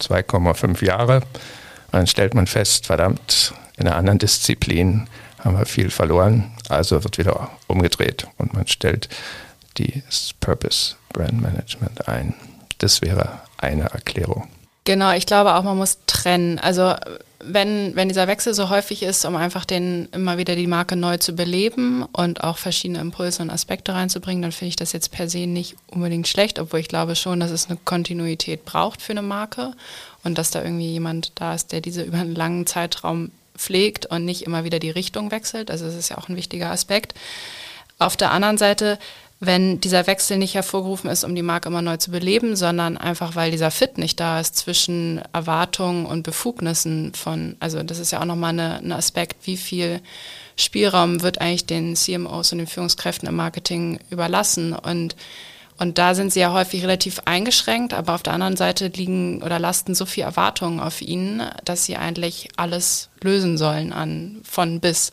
2,5 0.00 0.84
Jahre. 0.84 1.16
Und 1.16 1.92
dann 1.92 2.06
stellt 2.06 2.34
man 2.34 2.46
fest, 2.46 2.86
verdammt, 2.86 3.54
in 3.76 3.86
einer 3.86 3.96
anderen 3.96 4.18
Disziplin 4.18 5.08
haben 5.38 5.58
wir 5.58 5.66
viel 5.66 5.90
verloren, 5.90 6.52
also 6.70 7.02
wird 7.04 7.18
wieder 7.18 7.50
umgedreht 7.66 8.26
und 8.38 8.54
man 8.54 8.66
stellt 8.66 9.08
das 9.74 10.32
Purpose 10.40 10.96
Brand 11.12 11.40
Management 11.40 12.08
ein. 12.08 12.34
Das 12.78 13.02
wäre 13.02 13.40
eine 13.58 13.84
Erklärung. 13.84 14.48
Genau, 14.84 15.12
ich 15.12 15.26
glaube 15.26 15.54
auch, 15.54 15.62
man 15.62 15.76
muss 15.76 15.98
trennen. 16.06 16.58
Also 16.58 16.94
wenn, 17.42 17.96
wenn 17.96 18.08
dieser 18.08 18.26
Wechsel 18.26 18.54
so 18.54 18.68
häufig 18.68 19.02
ist, 19.02 19.24
um 19.24 19.36
einfach 19.36 19.64
den 19.64 20.08
immer 20.12 20.38
wieder 20.38 20.56
die 20.56 20.66
Marke 20.66 20.96
neu 20.96 21.16
zu 21.16 21.34
beleben 21.34 22.04
und 22.12 22.44
auch 22.44 22.58
verschiedene 22.58 23.00
Impulse 23.00 23.42
und 23.42 23.50
Aspekte 23.50 23.94
reinzubringen, 23.94 24.42
dann 24.42 24.52
finde 24.52 24.70
ich 24.70 24.76
das 24.76 24.92
jetzt 24.92 25.10
per 25.10 25.28
se 25.28 25.46
nicht 25.46 25.76
unbedingt 25.90 26.28
schlecht, 26.28 26.58
obwohl 26.58 26.80
ich 26.80 26.88
glaube 26.88 27.16
schon, 27.16 27.40
dass 27.40 27.50
es 27.50 27.68
eine 27.68 27.78
Kontinuität 27.84 28.64
braucht 28.64 29.00
für 29.00 29.12
eine 29.12 29.22
Marke 29.22 29.72
und 30.22 30.36
dass 30.36 30.50
da 30.50 30.62
irgendwie 30.62 30.92
jemand 30.92 31.32
da 31.36 31.54
ist, 31.54 31.72
der 31.72 31.80
diese 31.80 32.02
über 32.02 32.18
einen 32.18 32.34
langen 32.34 32.66
Zeitraum 32.66 33.30
pflegt 33.60 34.06
und 34.06 34.24
nicht 34.24 34.42
immer 34.42 34.64
wieder 34.64 34.78
die 34.78 34.90
Richtung 34.90 35.30
wechselt. 35.30 35.70
Also 35.70 35.86
das 35.86 35.94
ist 35.94 36.08
ja 36.08 36.18
auch 36.18 36.28
ein 36.28 36.36
wichtiger 36.36 36.70
Aspekt. 36.70 37.14
Auf 37.98 38.16
der 38.16 38.32
anderen 38.32 38.58
Seite 38.58 38.98
wenn 39.40 39.80
dieser 39.80 40.06
Wechsel 40.06 40.36
nicht 40.36 40.54
hervorgerufen 40.54 41.08
ist, 41.08 41.24
um 41.24 41.34
die 41.34 41.42
Marke 41.42 41.70
immer 41.70 41.80
neu 41.80 41.96
zu 41.96 42.10
beleben, 42.10 42.56
sondern 42.56 42.98
einfach, 42.98 43.36
weil 43.36 43.50
dieser 43.50 43.70
Fit 43.70 43.96
nicht 43.96 44.20
da 44.20 44.38
ist 44.38 44.54
zwischen 44.54 45.22
Erwartungen 45.32 46.04
und 46.04 46.22
Befugnissen 46.22 47.14
von, 47.14 47.56
also 47.58 47.82
das 47.82 47.98
ist 47.98 48.10
ja 48.10 48.20
auch 48.20 48.26
nochmal 48.26 48.60
ein 48.60 48.92
Aspekt, 48.92 49.46
wie 49.46 49.56
viel 49.56 50.02
Spielraum 50.56 51.22
wird 51.22 51.40
eigentlich 51.40 51.64
den 51.64 51.96
CMOs 51.96 52.52
und 52.52 52.58
den 52.58 52.66
Führungskräften 52.66 53.26
im 53.28 53.34
Marketing 53.34 53.98
überlassen 54.10 54.74
und 54.74 55.16
und 55.80 55.96
da 55.96 56.14
sind 56.14 56.30
sie 56.30 56.40
ja 56.40 56.52
häufig 56.52 56.82
relativ 56.82 57.22
eingeschränkt, 57.24 57.94
aber 57.94 58.14
auf 58.14 58.22
der 58.22 58.34
anderen 58.34 58.58
Seite 58.58 58.88
liegen 58.88 59.42
oder 59.42 59.58
lasten 59.58 59.94
so 59.94 60.04
viel 60.04 60.24
Erwartungen 60.24 60.78
auf 60.78 61.00
ihnen, 61.00 61.42
dass 61.64 61.86
sie 61.86 61.96
eigentlich 61.96 62.50
alles 62.56 63.08
lösen 63.22 63.56
sollen 63.56 63.94
an 63.94 64.42
von 64.44 64.80
bis. 64.80 65.10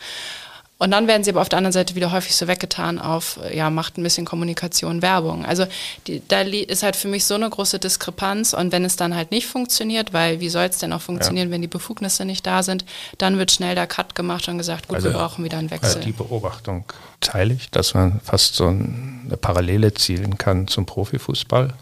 Und 0.79 0.91
dann 0.91 1.07
werden 1.07 1.23
sie 1.23 1.31
aber 1.31 1.41
auf 1.41 1.49
der 1.49 1.57
anderen 1.57 1.73
Seite 1.73 1.95
wieder 1.95 2.11
häufig 2.11 2.35
so 2.35 2.47
weggetan 2.47 2.99
auf, 2.99 3.39
ja, 3.51 3.71
macht 3.71 3.97
ein 3.97 4.03
bisschen 4.03 4.25
Kommunikation, 4.25 5.01
Werbung. 5.01 5.43
Also 5.43 5.65
die, 6.05 6.21
da 6.27 6.41
ist 6.41 6.83
halt 6.83 6.95
für 6.95 7.07
mich 7.07 7.25
so 7.25 7.33
eine 7.33 7.49
große 7.49 7.79
Diskrepanz 7.79 8.53
und 8.53 8.71
wenn 8.71 8.85
es 8.85 8.95
dann 8.95 9.15
halt 9.15 9.31
nicht 9.31 9.47
funktioniert, 9.47 10.13
weil 10.13 10.39
wie 10.39 10.49
soll 10.49 10.65
es 10.65 10.77
denn 10.77 10.93
auch 10.93 11.01
funktionieren, 11.01 11.47
ja. 11.47 11.53
wenn 11.53 11.61
die 11.61 11.67
Befugnisse 11.67 12.25
nicht 12.25 12.45
da 12.45 12.61
sind, 12.61 12.85
dann 13.17 13.39
wird 13.39 13.51
schnell 13.51 13.73
der 13.73 13.87
Cut 13.87 14.13
gemacht 14.13 14.47
und 14.49 14.59
gesagt, 14.59 14.87
gut, 14.87 14.97
also, 14.97 15.09
wir 15.09 15.17
brauchen 15.17 15.43
wieder 15.43 15.57
einen 15.57 15.71
Wechsel. 15.71 16.01
Die 16.01 16.11
Beobachtung 16.11 16.85
teile 17.21 17.55
ich, 17.55 17.71
dass 17.71 17.95
man 17.95 18.19
fast 18.23 18.55
so 18.55 18.67
eine 18.67 19.37
Parallele 19.41 19.95
zielen 19.95 20.37
kann 20.37 20.67
zum 20.67 20.85
Profifußball. 20.85 21.73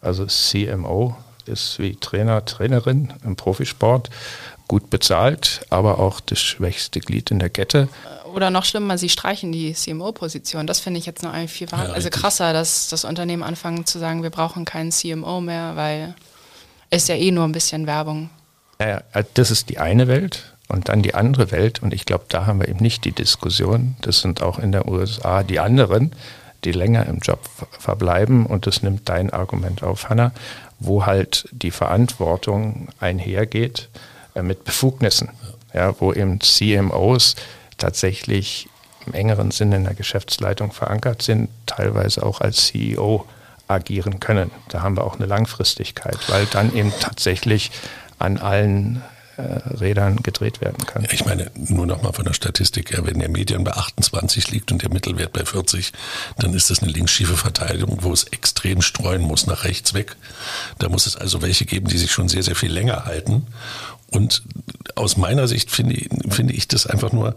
Also 0.00 0.26
CMO 0.26 1.16
ist 1.46 1.80
wie 1.80 1.96
Trainer, 1.96 2.44
Trainerin 2.44 3.12
im 3.24 3.34
Profisport 3.34 4.10
gut 4.68 4.90
bezahlt, 4.90 5.66
aber 5.70 5.98
auch 5.98 6.20
das 6.20 6.40
schwächste 6.40 7.00
Glied 7.00 7.30
in 7.30 7.38
der 7.38 7.50
Kette 7.50 7.88
oder 8.34 8.50
noch 8.50 8.64
schlimmer, 8.64 8.98
sie 8.98 9.08
streichen 9.08 9.52
die 9.52 9.72
CMO-Position. 9.72 10.66
Das 10.66 10.80
finde 10.80 10.98
ich 10.98 11.06
jetzt 11.06 11.22
noch 11.22 11.34
viel 11.48 11.68
ja, 11.70 11.78
also 11.78 12.10
krasser, 12.10 12.52
dass 12.52 12.88
das 12.88 13.04
Unternehmen 13.04 13.42
anfangen 13.42 13.86
zu 13.86 13.98
sagen, 13.98 14.22
wir 14.22 14.30
brauchen 14.30 14.64
keinen 14.64 14.90
CMO 14.90 15.40
mehr, 15.40 15.76
weil 15.76 16.14
es 16.90 17.08
ja 17.08 17.14
eh 17.14 17.30
nur 17.30 17.44
ein 17.44 17.52
bisschen 17.52 17.86
Werbung. 17.86 18.30
Ja, 18.80 19.02
das 19.34 19.50
ist 19.50 19.68
die 19.68 19.78
eine 19.78 20.08
Welt 20.08 20.54
und 20.68 20.88
dann 20.88 21.02
die 21.02 21.14
andere 21.14 21.50
Welt. 21.50 21.82
Und 21.82 21.94
ich 21.94 22.06
glaube, 22.06 22.24
da 22.28 22.46
haben 22.46 22.60
wir 22.60 22.68
eben 22.68 22.80
nicht 22.80 23.04
die 23.04 23.12
Diskussion. 23.12 23.96
Das 24.00 24.20
sind 24.20 24.42
auch 24.42 24.58
in 24.58 24.72
der 24.72 24.88
USA 24.88 25.42
die 25.42 25.60
anderen, 25.60 26.12
die 26.64 26.72
länger 26.72 27.06
im 27.06 27.18
Job 27.18 27.40
verbleiben. 27.78 28.46
Und 28.46 28.66
das 28.66 28.82
nimmt 28.82 29.08
dein 29.08 29.30
Argument 29.30 29.82
auf, 29.82 30.08
Hanna, 30.08 30.32
wo 30.78 31.06
halt 31.06 31.48
die 31.52 31.70
Verantwortung 31.70 32.88
einhergeht 33.00 33.88
äh, 34.34 34.42
mit 34.42 34.64
Befugnissen. 34.64 35.30
Ja, 35.72 35.94
wo 36.00 36.12
eben 36.12 36.40
CMOs 36.40 37.34
tatsächlich 37.78 38.68
im 39.06 39.14
engeren 39.14 39.50
Sinne 39.50 39.76
in 39.76 39.84
der 39.84 39.94
Geschäftsleitung 39.94 40.72
verankert 40.72 41.22
sind, 41.22 41.50
teilweise 41.66 42.24
auch 42.24 42.40
als 42.40 42.66
CEO 42.66 43.26
agieren 43.68 44.20
können. 44.20 44.50
Da 44.68 44.82
haben 44.82 44.96
wir 44.96 45.04
auch 45.04 45.16
eine 45.16 45.26
Langfristigkeit, 45.26 46.18
weil 46.28 46.46
dann 46.46 46.74
eben 46.74 46.92
tatsächlich 47.00 47.70
an 48.18 48.38
allen 48.38 49.02
äh, 49.36 49.42
Rädern 49.42 50.18
gedreht 50.22 50.60
werden 50.60 50.86
kann. 50.86 51.06
Ich 51.10 51.24
meine, 51.24 51.50
nur 51.56 51.86
noch 51.86 52.02
mal 52.02 52.12
von 52.12 52.24
der 52.24 52.34
Statistik 52.34 52.92
her, 52.92 53.04
wenn 53.04 53.18
der 53.18 53.28
Median 53.28 53.64
bei 53.64 53.72
28 53.72 54.50
liegt 54.52 54.70
und 54.70 54.82
der 54.82 54.92
Mittelwert 54.92 55.32
bei 55.32 55.44
40, 55.44 55.92
dann 56.38 56.54
ist 56.54 56.70
das 56.70 56.82
eine 56.82 56.92
linksschiefe 56.92 57.36
Verteidigung, 57.36 57.98
wo 58.02 58.12
es 58.12 58.24
extrem 58.24 58.80
streuen 58.80 59.22
muss 59.22 59.46
nach 59.46 59.64
rechts 59.64 59.92
weg. 59.92 60.14
Da 60.78 60.88
muss 60.88 61.06
es 61.06 61.16
also 61.16 61.42
welche 61.42 61.64
geben, 61.64 61.88
die 61.88 61.98
sich 61.98 62.12
schon 62.12 62.28
sehr, 62.28 62.44
sehr 62.44 62.54
viel 62.54 62.70
länger 62.70 63.06
halten. 63.06 63.46
Und 64.14 64.42
aus 64.94 65.16
meiner 65.16 65.48
Sicht 65.48 65.70
finde, 65.72 66.00
finde 66.30 66.54
ich 66.54 66.68
das 66.68 66.86
einfach 66.86 67.12
nur 67.12 67.36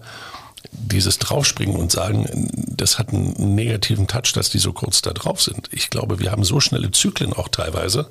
dieses 0.72 1.18
Draufspringen 1.18 1.76
und 1.76 1.92
sagen, 1.92 2.50
das 2.68 3.00
hat 3.00 3.10
einen 3.10 3.56
negativen 3.56 4.08
Touch, 4.08 4.34
dass 4.34 4.50
die 4.50 4.60
so 4.60 4.74
kurz 4.74 5.02
da 5.02 5.12
drauf 5.12 5.42
sind. 5.42 5.70
Ich 5.72 5.90
glaube, 5.90 6.20
wir 6.20 6.32
haben 6.32 6.44
so 6.44 6.60
schnelle 6.60 6.92
Zyklen 6.92 7.34
auch 7.34 7.48
teilweise, 7.48 8.10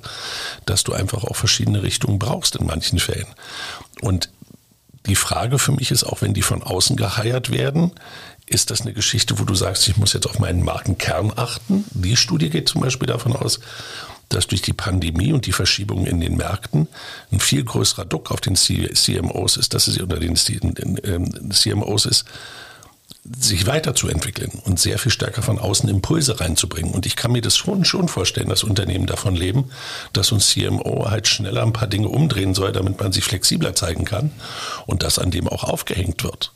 dass 0.65 0.83
du 0.83 0.93
einfach 0.93 1.23
auch 1.23 1.35
verschiedene 1.35 1.81
Richtungen 1.81 2.19
brauchst 2.19 2.57
in 2.57 2.65
manchen 2.65 2.99
Fällen. 2.99 3.27
Und 4.01 4.29
die 5.05 5.15
Frage 5.15 5.59
für 5.59 5.71
mich 5.71 5.91
ist 5.91 6.03
auch, 6.03 6.21
wenn 6.21 6.33
die 6.33 6.41
von 6.41 6.61
außen 6.61 6.97
geheiert 6.97 7.49
werden, 7.49 7.91
ist 8.45 8.69
das 8.69 8.81
eine 8.81 8.93
Geschichte, 8.93 9.39
wo 9.39 9.45
du 9.45 9.55
sagst, 9.55 9.87
ich 9.87 9.95
muss 9.95 10.13
jetzt 10.13 10.27
auf 10.27 10.39
meinen 10.39 10.63
Markenkern 10.63 11.31
achten? 11.35 11.85
Die 11.91 12.17
Studie 12.17 12.49
geht 12.49 12.67
zum 12.67 12.81
Beispiel 12.81 13.07
davon 13.07 13.33
aus, 13.33 13.59
dass 14.29 14.47
durch 14.47 14.61
die 14.61 14.73
Pandemie 14.73 15.33
und 15.33 15.45
die 15.45 15.51
Verschiebungen 15.51 16.05
in 16.05 16.19
den 16.19 16.35
Märkten 16.35 16.87
ein 17.31 17.39
viel 17.39 17.63
größerer 17.63 18.05
Druck 18.05 18.31
auf 18.31 18.41
den 18.41 18.55
CMOs 18.55 19.57
ist, 19.57 19.73
dass 19.73 19.87
es 19.87 19.97
unter 19.97 20.19
den 20.19 20.35
CMOs 20.35 22.05
ist, 22.05 22.25
sich 23.39 23.67
weiterzuentwickeln 23.67 24.51
und 24.63 24.79
sehr 24.79 24.97
viel 24.99 25.11
stärker 25.11 25.41
von 25.41 25.59
außen 25.59 25.89
Impulse 25.89 26.39
reinzubringen. 26.39 26.93
Und 26.93 27.05
ich 27.05 27.15
kann 27.15 27.31
mir 27.31 27.41
das 27.41 27.57
schon, 27.57 27.83
schon 27.83 28.07
vorstellen, 28.07 28.49
dass 28.49 28.63
Unternehmen 28.63 29.05
davon 29.05 29.35
leben, 29.35 29.71
dass 30.13 30.31
uns 30.31 30.49
CMO 30.49 31.09
halt 31.09 31.27
schneller 31.27 31.63
ein 31.63 31.73
paar 31.73 31.87
Dinge 31.87 32.07
umdrehen 32.07 32.53
soll, 32.53 32.71
damit 32.71 32.99
man 32.99 33.11
sich 33.11 33.25
flexibler 33.25 33.75
zeigen 33.75 34.05
kann 34.05 34.31
und 34.85 35.03
das 35.03 35.19
an 35.19 35.31
dem 35.31 35.47
auch 35.47 35.63
aufgehängt 35.65 36.23
wird. 36.23 36.51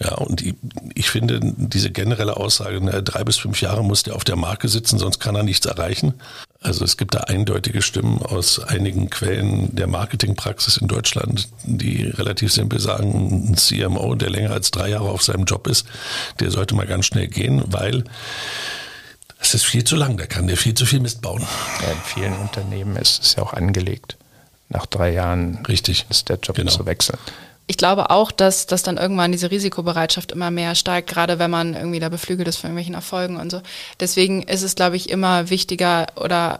Ja, 0.00 0.14
und 0.14 0.40
die, 0.40 0.56
ich 0.94 1.10
finde 1.10 1.40
diese 1.42 1.90
generelle 1.90 2.36
Aussage, 2.36 2.80
na, 2.82 3.00
drei 3.00 3.22
bis 3.22 3.36
fünf 3.36 3.60
Jahre 3.60 3.84
muss 3.84 4.02
der 4.02 4.16
auf 4.16 4.24
der 4.24 4.36
Marke 4.36 4.68
sitzen, 4.68 4.98
sonst 4.98 5.20
kann 5.20 5.36
er 5.36 5.44
nichts 5.44 5.66
erreichen. 5.66 6.14
Also 6.64 6.82
es 6.82 6.96
gibt 6.96 7.14
da 7.14 7.20
eindeutige 7.20 7.82
Stimmen 7.82 8.22
aus 8.22 8.58
einigen 8.58 9.10
Quellen 9.10 9.76
der 9.76 9.86
Marketingpraxis 9.86 10.78
in 10.78 10.88
Deutschland, 10.88 11.50
die 11.64 12.06
relativ 12.06 12.52
simpel 12.52 12.80
sagen, 12.80 13.50
ein 13.50 13.56
CMO, 13.56 14.14
der 14.14 14.30
länger 14.30 14.52
als 14.52 14.70
drei 14.70 14.88
Jahre 14.88 15.10
auf 15.10 15.22
seinem 15.22 15.44
Job 15.44 15.66
ist, 15.66 15.86
der 16.40 16.50
sollte 16.50 16.74
mal 16.74 16.86
ganz 16.86 17.04
schnell 17.04 17.28
gehen, 17.28 17.62
weil 17.66 18.04
es 19.38 19.52
ist 19.52 19.66
viel 19.66 19.84
zu 19.84 19.94
lang, 19.94 20.16
da 20.16 20.24
kann 20.24 20.46
der 20.46 20.56
viel 20.56 20.72
zu 20.72 20.86
viel 20.86 21.00
Mist 21.00 21.20
bauen. 21.20 21.46
Ja, 21.82 21.92
in 21.92 21.98
vielen 22.02 22.38
Unternehmen 22.38 22.96
ist 22.96 23.22
es 23.22 23.34
ja 23.34 23.42
auch 23.42 23.52
angelegt. 23.52 24.16
Nach 24.70 24.86
drei 24.86 25.12
Jahren 25.12 25.66
Richtig. 25.66 26.06
ist 26.08 26.30
der 26.30 26.38
Job 26.38 26.56
genau. 26.56 26.72
zu 26.72 26.86
wechseln 26.86 27.18
ich 27.66 27.78
glaube 27.78 28.10
auch, 28.10 28.30
dass, 28.30 28.66
dass 28.66 28.82
dann 28.82 28.98
irgendwann 28.98 29.32
diese 29.32 29.50
Risikobereitschaft 29.50 30.32
immer 30.32 30.50
mehr 30.50 30.74
steigt, 30.74 31.08
gerade 31.08 31.38
wenn 31.38 31.50
man 31.50 31.74
irgendwie 31.74 32.00
da 32.00 32.10
beflügelt 32.10 32.46
ist 32.46 32.56
von 32.58 32.68
irgendwelchen 32.68 32.94
Erfolgen 32.94 33.36
und 33.38 33.50
so. 33.50 33.62
Deswegen 34.00 34.42
ist 34.42 34.62
es, 34.62 34.74
glaube 34.74 34.96
ich, 34.96 35.08
immer 35.08 35.48
wichtiger 35.48 36.06
oder 36.16 36.58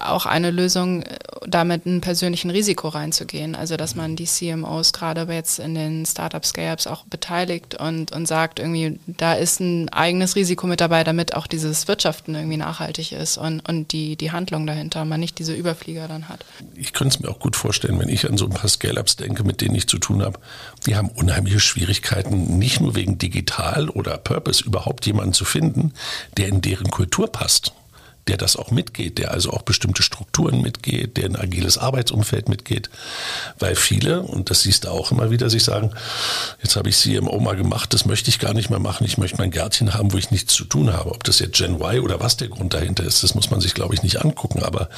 auch 0.00 0.26
eine 0.26 0.50
Lösung, 0.50 1.04
damit 1.46 1.86
ein 1.86 2.00
persönlichen 2.00 2.50
Risiko 2.50 2.88
reinzugehen. 2.88 3.54
Also, 3.54 3.76
dass 3.76 3.94
man 3.94 4.16
die 4.16 4.24
CMOs 4.24 4.92
gerade 4.92 5.26
jetzt 5.32 5.58
in 5.58 5.74
den 5.74 6.06
Startup 6.06 6.44
Scale-Ups 6.44 6.86
auch 6.86 7.04
beteiligt 7.04 7.74
und, 7.74 8.12
und 8.12 8.26
sagt, 8.26 8.58
irgendwie, 8.58 8.98
da 9.06 9.34
ist 9.34 9.60
ein 9.60 9.88
eigenes 9.90 10.36
Risiko 10.36 10.66
mit 10.66 10.80
dabei, 10.80 11.04
damit 11.04 11.34
auch 11.34 11.46
dieses 11.46 11.88
Wirtschaften 11.88 12.34
irgendwie 12.34 12.56
nachhaltig 12.56 13.12
ist 13.12 13.38
und, 13.38 13.66
und 13.68 13.92
die, 13.92 14.16
die 14.16 14.32
Handlung 14.32 14.66
dahinter, 14.66 15.04
man 15.04 15.20
nicht 15.20 15.38
diese 15.38 15.54
Überflieger 15.54 16.08
dann 16.08 16.28
hat. 16.28 16.44
Ich 16.74 16.92
könnte 16.92 17.16
es 17.16 17.20
mir 17.20 17.28
auch 17.28 17.38
gut 17.38 17.56
vorstellen, 17.56 17.98
wenn 17.98 18.08
ich 18.08 18.28
an 18.28 18.36
so 18.36 18.46
ein 18.46 18.52
paar 18.52 18.68
Scale-Ups 18.68 19.16
denke, 19.16 19.44
mit 19.44 19.60
denen 19.60 19.74
ich 19.74 19.88
zu 19.88 19.98
tun 19.98 20.22
habe, 20.22 20.38
die 20.86 20.96
haben 20.96 21.08
unheimliche 21.08 21.60
Schwierigkeiten, 21.60 22.58
nicht 22.58 22.80
nur 22.80 22.94
wegen 22.94 23.18
digital 23.18 23.88
oder 23.88 24.18
Purpose 24.18 24.64
überhaupt 24.64 25.06
jemanden 25.06 25.32
zu 25.32 25.44
finden, 25.44 25.92
der 26.36 26.48
in 26.48 26.60
deren 26.60 26.90
Kultur 26.90 27.30
passt 27.30 27.72
der 28.28 28.36
das 28.36 28.56
auch 28.56 28.70
mitgeht, 28.70 29.18
der 29.18 29.30
also 29.30 29.50
auch 29.52 29.62
bestimmte 29.62 30.02
Strukturen 30.02 30.60
mitgeht, 30.60 31.16
der 31.16 31.26
ein 31.26 31.36
agiles 31.36 31.78
Arbeitsumfeld 31.78 32.48
mitgeht. 32.48 32.90
Weil 33.58 33.76
viele, 33.76 34.22
und 34.22 34.50
das 34.50 34.62
siehst 34.62 34.84
du 34.84 34.88
auch 34.88 35.12
immer 35.12 35.30
wieder, 35.30 35.48
sich 35.48 35.64
sagen, 35.64 35.92
jetzt 36.62 36.76
habe 36.76 36.88
ich 36.88 36.96
CMO 36.96 37.38
mal 37.38 37.56
gemacht, 37.56 37.94
das 37.94 38.04
möchte 38.04 38.30
ich 38.30 38.38
gar 38.38 38.54
nicht 38.54 38.70
mehr 38.70 38.78
machen, 38.78 39.04
ich 39.04 39.18
möchte 39.18 39.38
mein 39.38 39.50
Gärtchen 39.50 39.94
haben, 39.94 40.12
wo 40.12 40.18
ich 40.18 40.30
nichts 40.30 40.54
zu 40.54 40.64
tun 40.64 40.92
habe. 40.92 41.10
Ob 41.12 41.24
das 41.24 41.38
jetzt 41.38 41.56
Gen 41.56 41.76
Y 41.76 42.00
oder 42.00 42.20
was 42.20 42.36
der 42.36 42.48
Grund 42.48 42.74
dahinter 42.74 43.04
ist, 43.04 43.22
das 43.22 43.34
muss 43.34 43.50
man 43.50 43.60
sich, 43.60 43.74
glaube 43.74 43.94
ich, 43.94 44.02
nicht 44.02 44.20
angucken. 44.24 44.62
Aber 44.62 44.88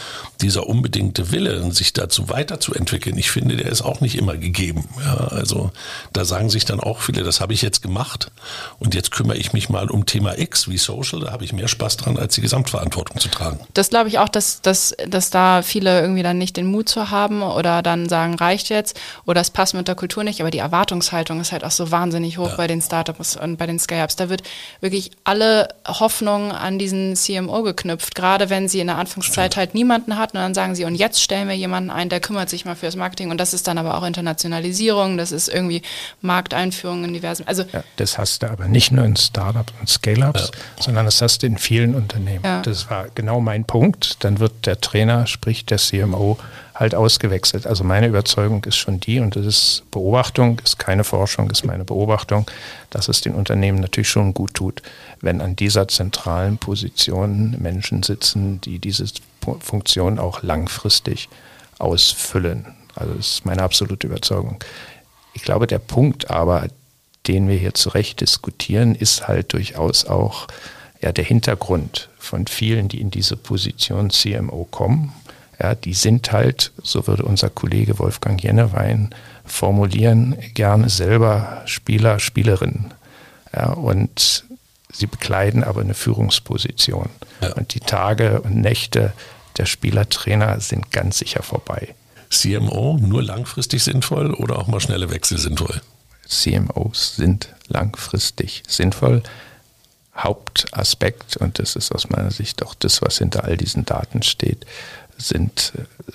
dieser 0.41 0.67
unbedingte 0.67 1.31
Wille, 1.31 1.71
sich 1.73 1.93
dazu 1.93 2.29
weiterzuentwickeln, 2.29 3.19
ich 3.19 3.31
finde, 3.31 3.57
der 3.57 3.71
ist 3.71 3.83
auch 3.83 4.01
nicht 4.01 4.17
immer 4.17 4.37
gegeben. 4.37 4.89
Ja, 5.05 5.29
also 5.29 5.71
da 6.13 6.25
sagen 6.25 6.49
sich 6.49 6.65
dann 6.65 6.81
auch 6.81 7.01
viele, 7.01 7.23
das 7.23 7.41
habe 7.41 7.53
ich 7.53 7.63
jetzt 7.63 7.83
gemacht 7.83 8.31
und 8.79 8.95
jetzt 8.95 9.11
kümmere 9.11 9.37
ich 9.37 9.53
mich 9.53 9.69
mal 9.69 9.91
um 9.91 10.07
Thema 10.07 10.39
X 10.39 10.69
wie 10.69 10.79
Social, 10.79 11.21
da 11.21 11.33
habe 11.33 11.45
ich 11.45 11.53
mehr 11.53 11.69
Spaß 11.69 11.99
dran, 11.99 12.17
als 12.17 12.35
die 12.35 12.41
Gesamtverantwortung 12.41 13.18
zu 13.21 13.29
tragen. 13.29 13.61
Das 13.75 13.91
glaube 13.91 14.09
ich 14.09 14.19
auch, 14.19 14.29
dass, 14.29 14.63
dass, 14.63 14.95
dass 15.07 15.31
da 15.31 15.63
viele 15.63 16.01
irgendwie 16.01 16.23
dann 16.23 16.39
nicht 16.39 16.57
den 16.57 16.67
Mut 16.67 16.89
zu 16.89 17.11
haben 17.11 17.43
oder 17.43 17.83
dann 17.83 18.09
sagen, 18.09 18.35
reicht 18.35 18.69
jetzt 18.69 18.99
oder 19.27 19.41
es 19.41 19.51
passt 19.51 19.75
mit 19.75 19.89
der 19.89 19.95
Kultur 19.95 20.25
nicht, 20.25 20.41
aber 20.41 20.51
die 20.51 20.59
Erwartungshaltung 20.59 21.41
ist 21.41 21.53
halt 21.53 21.65
auch 21.65 21.71
so 21.71 21.91
wahnsinnig 21.91 22.39
hoch 22.39 22.51
ja. 22.51 22.57
bei 22.57 22.67
den 22.67 22.81
Startups 22.81 23.37
und 23.37 23.57
bei 23.57 23.67
den 23.67 23.79
Scale-Ups. 23.79 24.17
Da 24.17 24.29
wird 24.29 24.43
wirklich 24.81 25.11
alle 25.25 25.69
Hoffnung 25.87 26.53
an 26.53 26.79
diesen 26.79 27.17
CMO 27.17 27.63
geknüpft, 27.63 28.15
gerade 28.15 28.51
wenn 28.51 28.69
sie 28.69 28.81
in 28.81 28.87
der 28.87 28.97
Anfangszeit 28.97 29.57
halt 29.57 29.75
niemanden 29.75 30.17
hatten 30.17 30.37
und 30.37 30.43
dann 30.43 30.55
sagen 30.55 30.75
sie, 30.75 30.85
und 30.85 30.95
jetzt 30.95 31.23
stellen 31.23 31.49
wir 31.49 31.57
jemanden 31.57 31.91
ein, 31.91 32.09
der 32.09 32.21
kümmert 32.21 32.49
sich 32.49 32.65
mal 32.65 32.77
fürs 32.77 32.97
Marketing 32.97 33.31
und 33.31 33.39
das 33.39 33.55
ist 33.55 33.67
dann 33.67 33.79
aber 33.79 33.97
auch 33.97 34.05
Internationalisierung, 34.05 35.17
das 35.17 35.33
ist 35.33 35.49
irgendwie 35.49 35.83
Markteinführung 36.21 37.05
in 37.05 37.13
diversen, 37.13 37.47
also. 37.47 37.65
Ja, 37.73 37.83
das 37.97 38.19
hast 38.19 38.43
du 38.43 38.51
aber 38.51 38.69
nicht 38.69 38.93
nur 38.93 39.05
in 39.05 39.17
Startups 39.17 39.73
und 39.81 39.89
Scale-Ups, 39.89 40.51
ja. 40.55 40.83
sondern 40.83 41.05
das 41.05 41.21
hast 41.23 41.43
du 41.43 41.47
in 41.47 41.59
vielen 41.59 41.95
Unternehmen. 41.95 42.63
Das 42.63 42.91
war 42.91 43.08
genau 43.15 43.41
mein 43.41 43.65
Punkt. 43.65 44.23
Dann 44.25 44.41
wird 44.41 44.67
der 44.67 44.81
Trainer, 44.81 45.27
sprich 45.27 45.67
der 45.67 45.79
CMO, 45.79 46.39
halt 46.75 46.95
ausgewechselt. 46.95 47.67
Also 47.67 47.83
meine 47.83 48.07
Überzeugung 48.07 48.65
ist 48.65 48.77
schon 48.77 49.01
die, 49.01 49.19
und 49.21 49.35
das 49.35 49.47
ist 49.47 49.83
Beobachtung, 49.91 50.61
ist 50.65 50.79
keine 50.79 51.05
Forschung, 51.05 51.51
ist 51.51 51.65
meine 51.65 51.85
Beobachtung, 51.85 52.49
dass 52.91 53.09
es 53.09 53.21
den 53.21 53.35
Unternehmen 53.35 53.81
natürlich 53.81 54.09
schon 54.09 54.33
gut 54.33 54.55
tut, 54.55 54.83
wenn 55.21 55.41
an 55.41 55.57
dieser 55.57 55.89
zentralen 55.89 56.59
Position 56.59 57.57
Menschen 57.59 58.03
sitzen, 58.03 58.61
die 58.61 58.79
diese 58.79 59.07
Funktion 59.61 60.19
auch 60.19 60.43
langfristig 60.43 61.29
ausfüllen. 61.79 62.67
Also 62.95 63.15
das 63.15 63.29
ist 63.29 63.47
meine 63.47 63.63
absolute 63.63 64.07
Überzeugung. 64.07 64.59
Ich 65.35 65.43
glaube, 65.43 65.67
der 65.67 65.79
Punkt 65.79 66.31
aber, 66.31 66.69
den 67.27 67.49
wir 67.49 67.57
hier 67.57 67.75
zu 67.75 67.91
Recht 67.91 68.21
diskutieren, 68.21 68.95
ist 68.95 69.29
halt 69.29 69.53
durchaus 69.53 70.05
auch 70.05 70.47
ja, 71.01 71.13
der 71.13 71.25
Hintergrund 71.25 72.09
von 72.19 72.47
vielen, 72.47 72.89
die 72.89 73.01
in 73.01 73.11
diese 73.11 73.37
Position 73.37 74.11
CMO 74.11 74.67
kommen 74.71 75.13
ja, 75.61 75.75
die 75.75 75.95
sind 75.95 76.31
halt, 76.31 76.73
so 76.83 77.07
würde 77.07 77.25
unser 77.25 77.51
Kollege 77.51 77.99
Wolfgang 77.99 78.43
Jennewein 78.43 79.15
formulieren, 79.45 80.37
gerne 80.55 80.89
selber 80.89 81.63
Spieler, 81.67 82.21
Spielerinnen. 82.21 82.95
Ja, 83.53 83.73
und 83.73 84.45
sie 84.93 85.07
bekleiden 85.07 85.65
aber 85.65 85.81
eine 85.81 85.95
Führungsposition. 85.95 87.09
Ja. 87.41 87.55
Und 87.55 87.75
die 87.75 87.81
Tage 87.81 88.41
und 88.43 88.57
Nächte 88.57 89.13
der 89.57 89.67
Spielertrainer 89.67 90.61
sind 90.61 90.93
ganz 90.93 91.19
sicher 91.19 91.43
vorbei. 91.43 91.95
CMO 92.31 92.99
nur 93.01 93.23
langfristig 93.23 93.83
sinnvoll 93.83 94.35
oder 94.35 94.59
auch 94.59 94.69
mal 94.69 94.81
schnelle 94.81 95.11
Wechsel 95.11 95.39
sinnvoll? 95.39 95.81
CMOs 96.29 97.17
sind 97.17 97.49
langfristig 97.67 98.63
sinnvoll. 98.69 99.23
Hauptaspekt, 100.19 101.37
und 101.37 101.59
das 101.59 101.77
ist 101.77 101.93
aus 101.93 102.09
meiner 102.11 102.31
Sicht 102.31 102.63
auch 102.65 102.75
das, 102.75 103.03
was 103.03 103.19
hinter 103.19 103.45
all 103.45 103.57
diesen 103.57 103.85
Daten 103.85 104.23
steht, 104.23 104.67
sind 105.17 105.73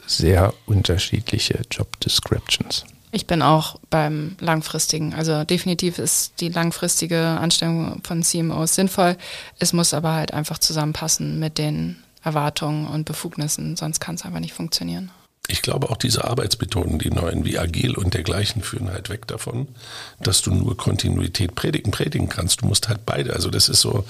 sehr 0.08 0.54
unterschiedliche 0.66 1.62
Job 1.70 2.00
Descriptions. 2.00 2.86
Ich 3.12 3.28
bin 3.28 3.44
auch 3.44 3.80
beim 3.92 4.36
langfristigen. 4.40 5.14
Also 5.14 5.44
definitiv 5.44 6.00
ist 6.00 6.40
die 6.40 6.50
langfristige 6.50 7.20
Anstellung 7.22 8.02
von 8.04 8.24
CMOs 8.24 8.74
sinnvoll. 8.74 9.18
Es 9.60 9.72
muss 9.72 9.94
aber 9.94 10.14
halt 10.14 10.34
einfach 10.34 10.58
zusammenpassen 10.58 11.40
mit 11.40 11.60
den 11.60 11.98
Erwartungen 12.24 12.88
und 12.88 13.06
Befugnissen, 13.06 13.76
sonst 13.76 14.00
kann 14.00 14.16
es 14.16 14.24
einfach 14.24 14.40
nicht 14.40 14.54
funktionieren. 14.54 15.12
Ich 15.48 15.62
glaube 15.62 15.90
auch 15.90 15.98
diese 15.98 16.24
Arbeitsmethoden, 16.24 17.00
die 17.00 17.12
neuen 17.12 17.44
wie 17.44 17.60
agil 17.60 17.98
und 17.98 18.14
dergleichen, 18.14 18.62
führen 18.62 18.90
halt 18.90 19.10
weg 19.10 19.28
davon, 19.28 19.68
dass 20.22 20.42
du 20.42 20.52
nur 20.52 20.78
Kontinuität 20.78 21.54
predigen, 21.54 21.92
predigen 21.92 22.30
kannst. 22.30 22.62
Du 22.62 22.66
musst 22.66 22.88
halt 22.88 23.06
beide. 23.06 23.34
Also 23.34 23.50
das 23.50 23.68
ist 23.68 23.82
so 23.82 24.06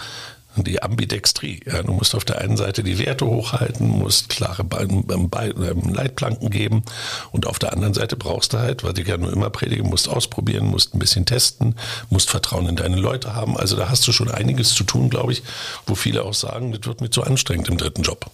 die 0.56 0.84
Ambidextrie. 0.84 1.62
Ja, 1.65 1.82
du 1.82 1.93
musst 1.93 2.13
auf 2.13 2.26
der 2.26 2.39
einen 2.39 2.58
Seite 2.58 2.84
die 2.84 3.00
Werte 3.00 3.26
hochhalten, 3.26 3.88
musst 3.88 4.30
klare 4.30 4.63
ähm, 4.80 5.93
Leitplanken 5.93 6.50
geben 6.50 6.84
und 7.32 7.48
auf 7.48 7.58
der 7.58 7.74
anderen 7.74 7.93
Seite 7.93 8.15
brauchst 8.15 8.54
du 8.54 8.60
halt, 8.60 8.84
was 8.84 8.98
ich 8.98 9.08
ja 9.08 9.17
nur 9.17 9.34
immer 9.34 9.50
predige, 9.50 9.84
musst 9.84 10.08
ausprobieren, 10.08 10.67
musst 10.67 10.93
ein 10.93 11.00
bisschen 11.00 11.26
testen, 11.26 11.76
musst 12.10 12.30
Vertrauen 12.30 12.67
in 12.67 12.76
deine 12.76 12.98
Leute 12.98 13.34
haben. 13.34 13.58
Also 13.58 13.76
da 13.76 13.89
hast 13.89 14.08
du 14.08 14.12
schon 14.12 14.30
einiges 14.30 14.76
zu 14.76 14.84
tun, 14.84 15.10
glaube 15.10 15.32
ich, 15.32 15.43
wo 15.88 15.96
viele 15.96 16.24
auch 16.24 16.36
sagen, 16.36 16.72
das 16.72 16.86
wird 16.86 17.02
mir 17.02 17.10
zu 17.10 17.24
anstrengend 17.24 17.69
im 17.69 17.78
dritten 17.78 18.04
Job. 18.04 18.30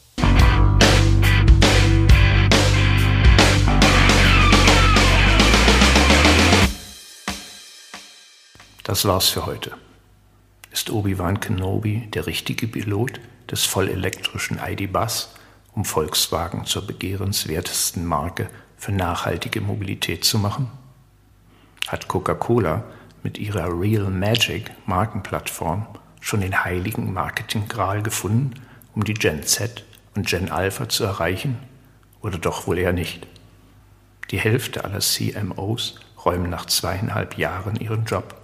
Das 8.90 9.06
war's 9.06 9.30
für 9.30 9.46
heute. 9.46 9.74
Ist 10.72 10.90
Obi-Wan 10.90 11.40
Kenobi 11.40 12.08
der 12.12 12.26
richtige 12.26 12.68
Pilot 12.68 13.20
des 13.48 13.64
vollelektrischen 13.66 14.58
ID-Bus, 14.58 15.36
um 15.76 15.86
Volkswagen 15.86 16.66
zur 16.66 16.88
begehrenswertesten 16.88 18.04
Marke 18.04 18.50
für 18.78 18.92
nachhaltige 18.92 19.62
Mobilität 19.62 20.26
zu 20.26 20.40
machen? 20.40 20.72
Hat 21.88 22.08
Coca-Cola 22.08 22.84
mit 23.22 23.38
ihrer 23.38 23.80
Real 23.80 24.10
Magic 24.10 24.72
Markenplattform 24.88 25.86
schon 26.20 26.42
den 26.42 26.64
heiligen 26.64 27.14
Marketinggral 27.14 28.02
gefunden, 28.02 28.56
um 28.96 29.04
die 29.04 29.14
Gen 29.14 29.44
Z 29.44 29.86
und 30.16 30.26
Gen 30.26 30.50
Alpha 30.50 30.90
zu 30.90 31.04
erreichen? 31.04 31.60
Oder 32.22 32.40
doch 32.40 32.66
wohl 32.66 32.80
eher 32.80 32.94
nicht? 32.94 33.28
Die 34.32 34.40
Hälfte 34.40 34.84
aller 34.84 35.02
CMOs 35.02 36.00
räumen 36.26 36.50
nach 36.50 36.66
zweieinhalb 36.66 37.38
Jahren 37.38 37.76
ihren 37.76 38.06
Job. 38.06 38.39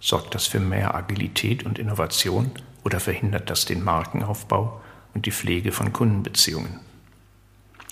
Sorgt 0.00 0.34
das 0.34 0.46
für 0.46 0.60
mehr 0.60 0.94
Agilität 0.94 1.64
und 1.64 1.78
Innovation 1.78 2.50
oder 2.84 3.00
verhindert 3.00 3.50
das 3.50 3.66
den 3.66 3.84
Markenaufbau 3.84 4.80
und 5.14 5.26
die 5.26 5.32
Pflege 5.32 5.72
von 5.72 5.92
Kundenbeziehungen? 5.92 6.80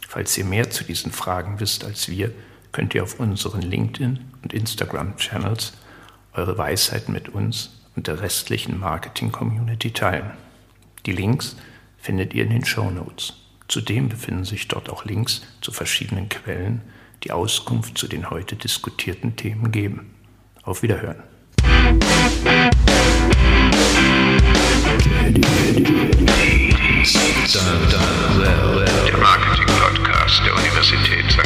Falls 0.09 0.37
ihr 0.39 0.47
mehr 0.47 0.71
zu 0.71 0.85
diesen 0.85 1.13
Fragen 1.13 1.61
wisst 1.61 1.85
als 1.85 2.09
wir, 2.09 2.33
könnt 2.73 2.95
ihr 2.95 3.03
auf 3.03 3.21
unseren 3.21 3.61
LinkedIn- 3.61 4.21
und 4.43 4.55
Instagram-Channels 4.55 5.75
eure 6.33 6.57
Weisheiten 6.57 7.13
mit 7.13 7.29
uns 7.29 7.83
und 7.95 8.07
der 8.07 8.21
restlichen 8.21 8.79
Marketing-Community 8.79 9.93
teilen. 9.93 10.31
Die 11.05 11.13
Links 11.13 11.57
findet 11.99 12.33
ihr 12.33 12.45
in 12.45 12.51
den 12.51 12.65
Show 12.65 12.91
Notes. 12.91 13.35
Zudem 13.69 14.09
befinden 14.09 14.45
sich 14.45 14.67
dort 14.67 14.89
auch 14.89 15.05
Links 15.05 15.43
zu 15.61 15.73
verschiedenen 15.73 16.31
Quellen, 16.31 16.81
die 17.25 17.33
Auskunft 17.33 17.99
zu 17.99 18.09
den 18.09 18.31
heute 18.31 18.57
diskutierten 18.57 19.37
Themen 19.37 19.73
geben. 19.73 20.15
Auf 20.63 20.83
Wiederhören. 20.83 21.23
Der 29.07 29.17
Marketing-Podcast 29.19 30.43
der 30.45 30.55
Universität 30.55 31.31
St. 31.31 31.39